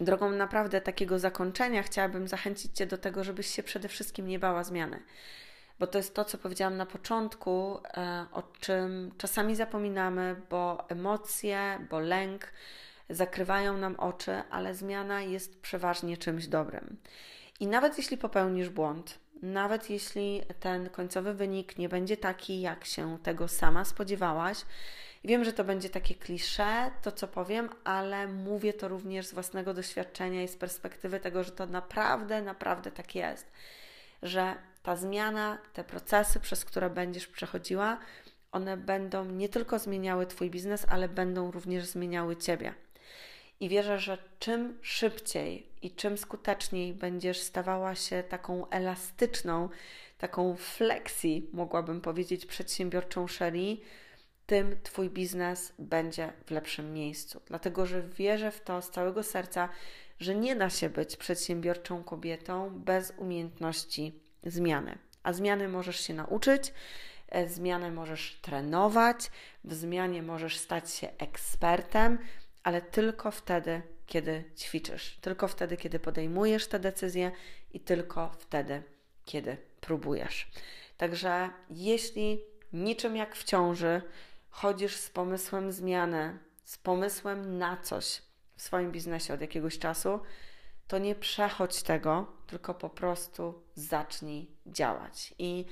drogą 0.00 0.30
naprawdę 0.30 0.80
takiego 0.80 1.18
zakończenia 1.18 1.82
chciałabym 1.82 2.28
zachęcić 2.28 2.76
Cię 2.76 2.86
do 2.86 2.98
tego, 2.98 3.24
żebyś 3.24 3.46
się 3.46 3.62
przede 3.62 3.88
wszystkim 3.88 4.28
nie 4.28 4.38
bała 4.38 4.64
zmiany. 4.64 5.02
Bo 5.78 5.86
to 5.86 5.98
jest 5.98 6.14
to, 6.14 6.24
co 6.24 6.38
powiedziałam 6.38 6.76
na 6.76 6.86
początku, 6.86 7.80
e, 7.96 8.26
o 8.32 8.42
czym 8.42 9.12
czasami 9.18 9.56
zapominamy, 9.56 10.36
bo 10.50 10.88
emocje, 10.88 11.86
bo 11.90 12.00
lęk, 12.00 12.52
zakrywają 13.10 13.76
nam 13.76 13.96
oczy, 13.96 14.42
ale 14.50 14.74
zmiana 14.74 15.22
jest 15.22 15.60
przeważnie 15.60 16.16
czymś 16.16 16.46
dobrym. 16.46 16.96
I 17.60 17.66
nawet 17.66 17.98
jeśli 17.98 18.18
popełnisz 18.18 18.68
błąd, 18.68 19.18
nawet 19.42 19.90
jeśli 19.90 20.42
ten 20.60 20.90
końcowy 20.90 21.34
wynik 21.34 21.78
nie 21.78 21.88
będzie 21.88 22.16
taki, 22.16 22.60
jak 22.60 22.84
się 22.84 23.18
tego 23.22 23.48
sama 23.48 23.84
spodziewałaś, 23.84 24.64
wiem, 25.24 25.44
że 25.44 25.52
to 25.52 25.64
będzie 25.64 25.90
takie 25.90 26.14
klisze, 26.14 26.90
to 27.02 27.12
co 27.12 27.28
powiem, 27.28 27.68
ale 27.84 28.28
mówię 28.28 28.72
to 28.72 28.88
również 28.88 29.26
z 29.26 29.34
własnego 29.34 29.74
doświadczenia 29.74 30.42
i 30.42 30.48
z 30.48 30.56
perspektywy 30.56 31.20
tego, 31.20 31.44
że 31.44 31.50
to 31.50 31.66
naprawdę, 31.66 32.42
naprawdę 32.42 32.90
tak 32.90 33.14
jest, 33.14 33.52
że 34.22 34.54
ta 34.82 34.96
zmiana, 34.96 35.58
te 35.72 35.84
procesy, 35.84 36.40
przez 36.40 36.64
które 36.64 36.90
będziesz 36.90 37.26
przechodziła, 37.26 37.98
one 38.52 38.76
będą 38.76 39.24
nie 39.24 39.48
tylko 39.48 39.78
zmieniały 39.78 40.26
Twój 40.26 40.50
biznes, 40.50 40.86
ale 40.88 41.08
będą 41.08 41.50
również 41.50 41.84
zmieniały 41.84 42.36
Ciebie. 42.36 42.74
I 43.60 43.68
wierzę, 43.68 43.98
że 43.98 44.18
czym 44.38 44.78
szybciej 44.82 45.66
i 45.82 45.90
czym 45.90 46.18
skuteczniej 46.18 46.94
będziesz 46.94 47.40
stawała 47.40 47.94
się 47.94 48.22
taką 48.22 48.68
elastyczną, 48.68 49.68
taką 50.18 50.56
flexi, 50.56 51.48
mogłabym 51.52 52.00
powiedzieć, 52.00 52.46
przedsiębiorczą 52.46 53.28
Sherry, 53.28 53.76
tym 54.46 54.76
Twój 54.82 55.10
biznes 55.10 55.72
będzie 55.78 56.32
w 56.46 56.50
lepszym 56.50 56.92
miejscu. 56.92 57.40
Dlatego, 57.46 57.86
że 57.86 58.02
wierzę 58.02 58.50
w 58.50 58.60
to 58.60 58.82
z 58.82 58.90
całego 58.90 59.22
serca, 59.22 59.68
że 60.20 60.34
nie 60.34 60.56
da 60.56 60.70
się 60.70 60.88
być 60.88 61.16
przedsiębiorczą 61.16 62.04
kobietą 62.04 62.70
bez 62.70 63.12
umiejętności 63.16 64.20
zmiany. 64.44 64.98
A 65.22 65.32
zmiany 65.32 65.68
możesz 65.68 66.00
się 66.00 66.14
nauczyć, 66.14 66.72
e, 67.28 67.48
zmianę 67.48 67.90
możesz 67.90 68.38
trenować, 68.42 69.30
w 69.64 69.74
zmianie 69.74 70.22
możesz 70.22 70.58
stać 70.58 70.94
się 70.94 71.08
ekspertem, 71.18 72.18
ale 72.62 72.82
tylko 72.82 73.30
wtedy, 73.30 73.82
kiedy 74.06 74.44
ćwiczysz, 74.56 75.18
tylko 75.20 75.48
wtedy, 75.48 75.76
kiedy 75.76 75.98
podejmujesz 75.98 76.66
te 76.66 76.78
decyzje 76.78 77.32
i 77.72 77.80
tylko 77.80 78.30
wtedy, 78.38 78.82
kiedy 79.24 79.56
próbujesz. 79.80 80.50
Także 80.96 81.50
jeśli 81.70 82.44
niczym 82.72 83.16
jak 83.16 83.36
w 83.36 83.44
ciąży 83.44 84.02
chodzisz 84.50 84.96
z 84.96 85.10
pomysłem 85.10 85.72
zmiany, 85.72 86.38
z 86.64 86.78
pomysłem 86.78 87.58
na 87.58 87.76
coś 87.76 88.22
w 88.56 88.62
swoim 88.62 88.92
biznesie 88.92 89.34
od 89.34 89.40
jakiegoś 89.40 89.78
czasu, 89.78 90.20
to 90.88 90.98
nie 90.98 91.14
przechodź 91.14 91.82
tego, 91.82 92.32
tylko 92.46 92.74
po 92.74 92.90
prostu 92.90 93.62
zacznij 93.74 94.50
działać. 94.66 95.34
I 95.38 95.64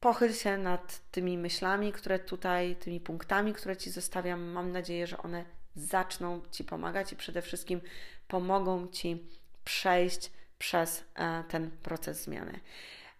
pochyl 0.00 0.32
się 0.32 0.58
nad 0.58 1.10
tymi 1.10 1.38
myślami, 1.38 1.92
które 1.92 2.18
tutaj, 2.18 2.76
tymi 2.76 3.00
punktami, 3.00 3.52
które 3.52 3.76
Ci 3.76 3.90
zostawiam. 3.90 4.40
Mam 4.40 4.72
nadzieję, 4.72 5.06
że 5.06 5.18
one 5.18 5.44
zaczną 5.76 6.40
Ci 6.50 6.64
pomagać 6.64 7.12
i 7.12 7.16
przede 7.16 7.42
wszystkim 7.42 7.80
pomogą 8.28 8.88
Ci 8.88 9.26
przejść 9.64 10.32
przez 10.58 11.04
e, 11.14 11.44
ten 11.48 11.70
proces 11.70 12.22
zmiany. 12.22 12.60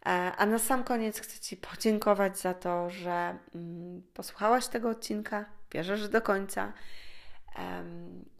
E, 0.06 0.08
a 0.36 0.46
na 0.46 0.58
sam 0.58 0.84
koniec 0.84 1.20
chcę 1.20 1.40
Ci 1.40 1.56
podziękować 1.56 2.38
za 2.38 2.54
to, 2.54 2.90
że 2.90 3.38
mm, 3.54 4.02
posłuchałaś 4.14 4.66
tego 4.66 4.90
odcinka. 4.90 5.44
Wierzę, 5.72 5.96
że 5.96 6.08
do 6.08 6.22
końca. 6.22 6.72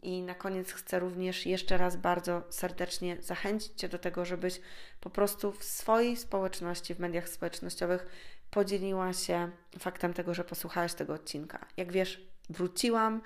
I 0.01 0.21
na 0.21 0.35
koniec 0.35 0.73
chcę 0.73 0.99
również 0.99 1.45
jeszcze 1.45 1.77
raz 1.77 1.95
bardzo 1.95 2.43
serdecznie 2.49 3.17
zachęcić 3.21 3.73
Cię 3.75 3.89
do 3.89 3.99
tego, 3.99 4.25
żebyś 4.25 4.61
po 5.01 5.09
prostu 5.09 5.51
w 5.51 5.63
swojej 5.63 6.17
społeczności, 6.17 6.95
w 6.95 6.99
mediach 6.99 7.29
społecznościowych 7.29 8.07
podzieliła 8.51 9.13
się 9.13 9.51
faktem 9.79 10.13
tego, 10.13 10.33
że 10.33 10.43
posłuchałaś 10.43 10.93
tego 10.93 11.13
odcinka. 11.13 11.65
Jak 11.77 11.91
wiesz, 11.91 12.27
wróciłam 12.49 13.21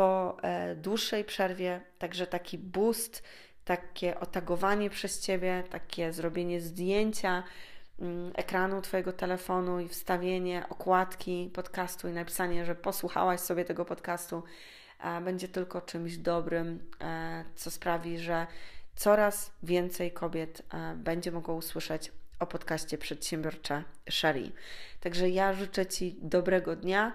po 0.00 0.36
e, 0.42 0.74
dłuższej 0.74 1.24
przerwie, 1.24 1.80
także 1.98 2.26
taki 2.26 2.58
boost, 2.58 3.22
takie 3.64 4.20
otagowanie 4.20 4.90
przez 4.90 5.20
Ciebie, 5.20 5.64
takie 5.70 6.12
zrobienie 6.12 6.60
zdjęcia 6.60 7.42
mm, 7.98 8.32
ekranu 8.34 8.82
Twojego 8.82 9.12
telefonu 9.12 9.80
i 9.80 9.88
wstawienie 9.88 10.64
okładki 10.68 11.50
podcastu 11.54 12.08
i 12.08 12.12
napisanie, 12.12 12.64
że 12.64 12.74
posłuchałaś 12.74 13.40
sobie 13.40 13.64
tego 13.64 13.84
podcastu 13.84 14.42
będzie 15.24 15.48
tylko 15.48 15.80
czymś 15.80 16.16
dobrym, 16.16 16.90
e, 17.00 17.44
co 17.54 17.70
sprawi, 17.70 18.18
że 18.18 18.46
coraz 18.96 19.52
więcej 19.62 20.12
kobiet 20.12 20.62
e, 20.74 20.94
będzie 20.96 21.32
mogło 21.32 21.54
usłyszeć 21.54 22.12
o 22.38 22.46
podcaście 22.46 22.98
Przedsiębiorcze 22.98 23.84
Sherry. 24.10 24.52
Także 25.00 25.30
ja 25.30 25.52
życzę 25.52 25.86
Ci 25.86 26.16
dobrego 26.22 26.76
dnia 26.76 27.12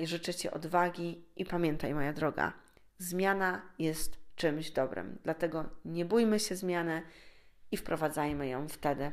i 0.00 0.06
życzę 0.06 0.34
Ci 0.34 0.50
odwagi 0.50 1.24
i 1.36 1.44
pamiętaj, 1.44 1.94
moja 1.94 2.12
droga, 2.12 2.52
zmiana 2.98 3.62
jest 3.78 4.16
czymś 4.36 4.70
dobrym. 4.70 5.18
Dlatego 5.24 5.64
nie 5.84 6.04
bójmy 6.04 6.40
się 6.40 6.56
zmiany 6.56 7.02
i 7.70 7.76
wprowadzajmy 7.76 8.48
ją 8.48 8.68
wtedy, 8.68 9.12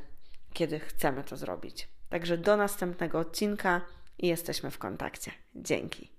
kiedy 0.53 0.79
chcemy 0.79 1.23
to 1.23 1.37
zrobić. 1.37 1.89
Także 2.09 2.37
do 2.37 2.57
następnego 2.57 3.19
odcinka 3.19 3.81
i 4.17 4.27
jesteśmy 4.27 4.71
w 4.71 4.77
kontakcie. 4.77 5.31
Dzięki. 5.55 6.12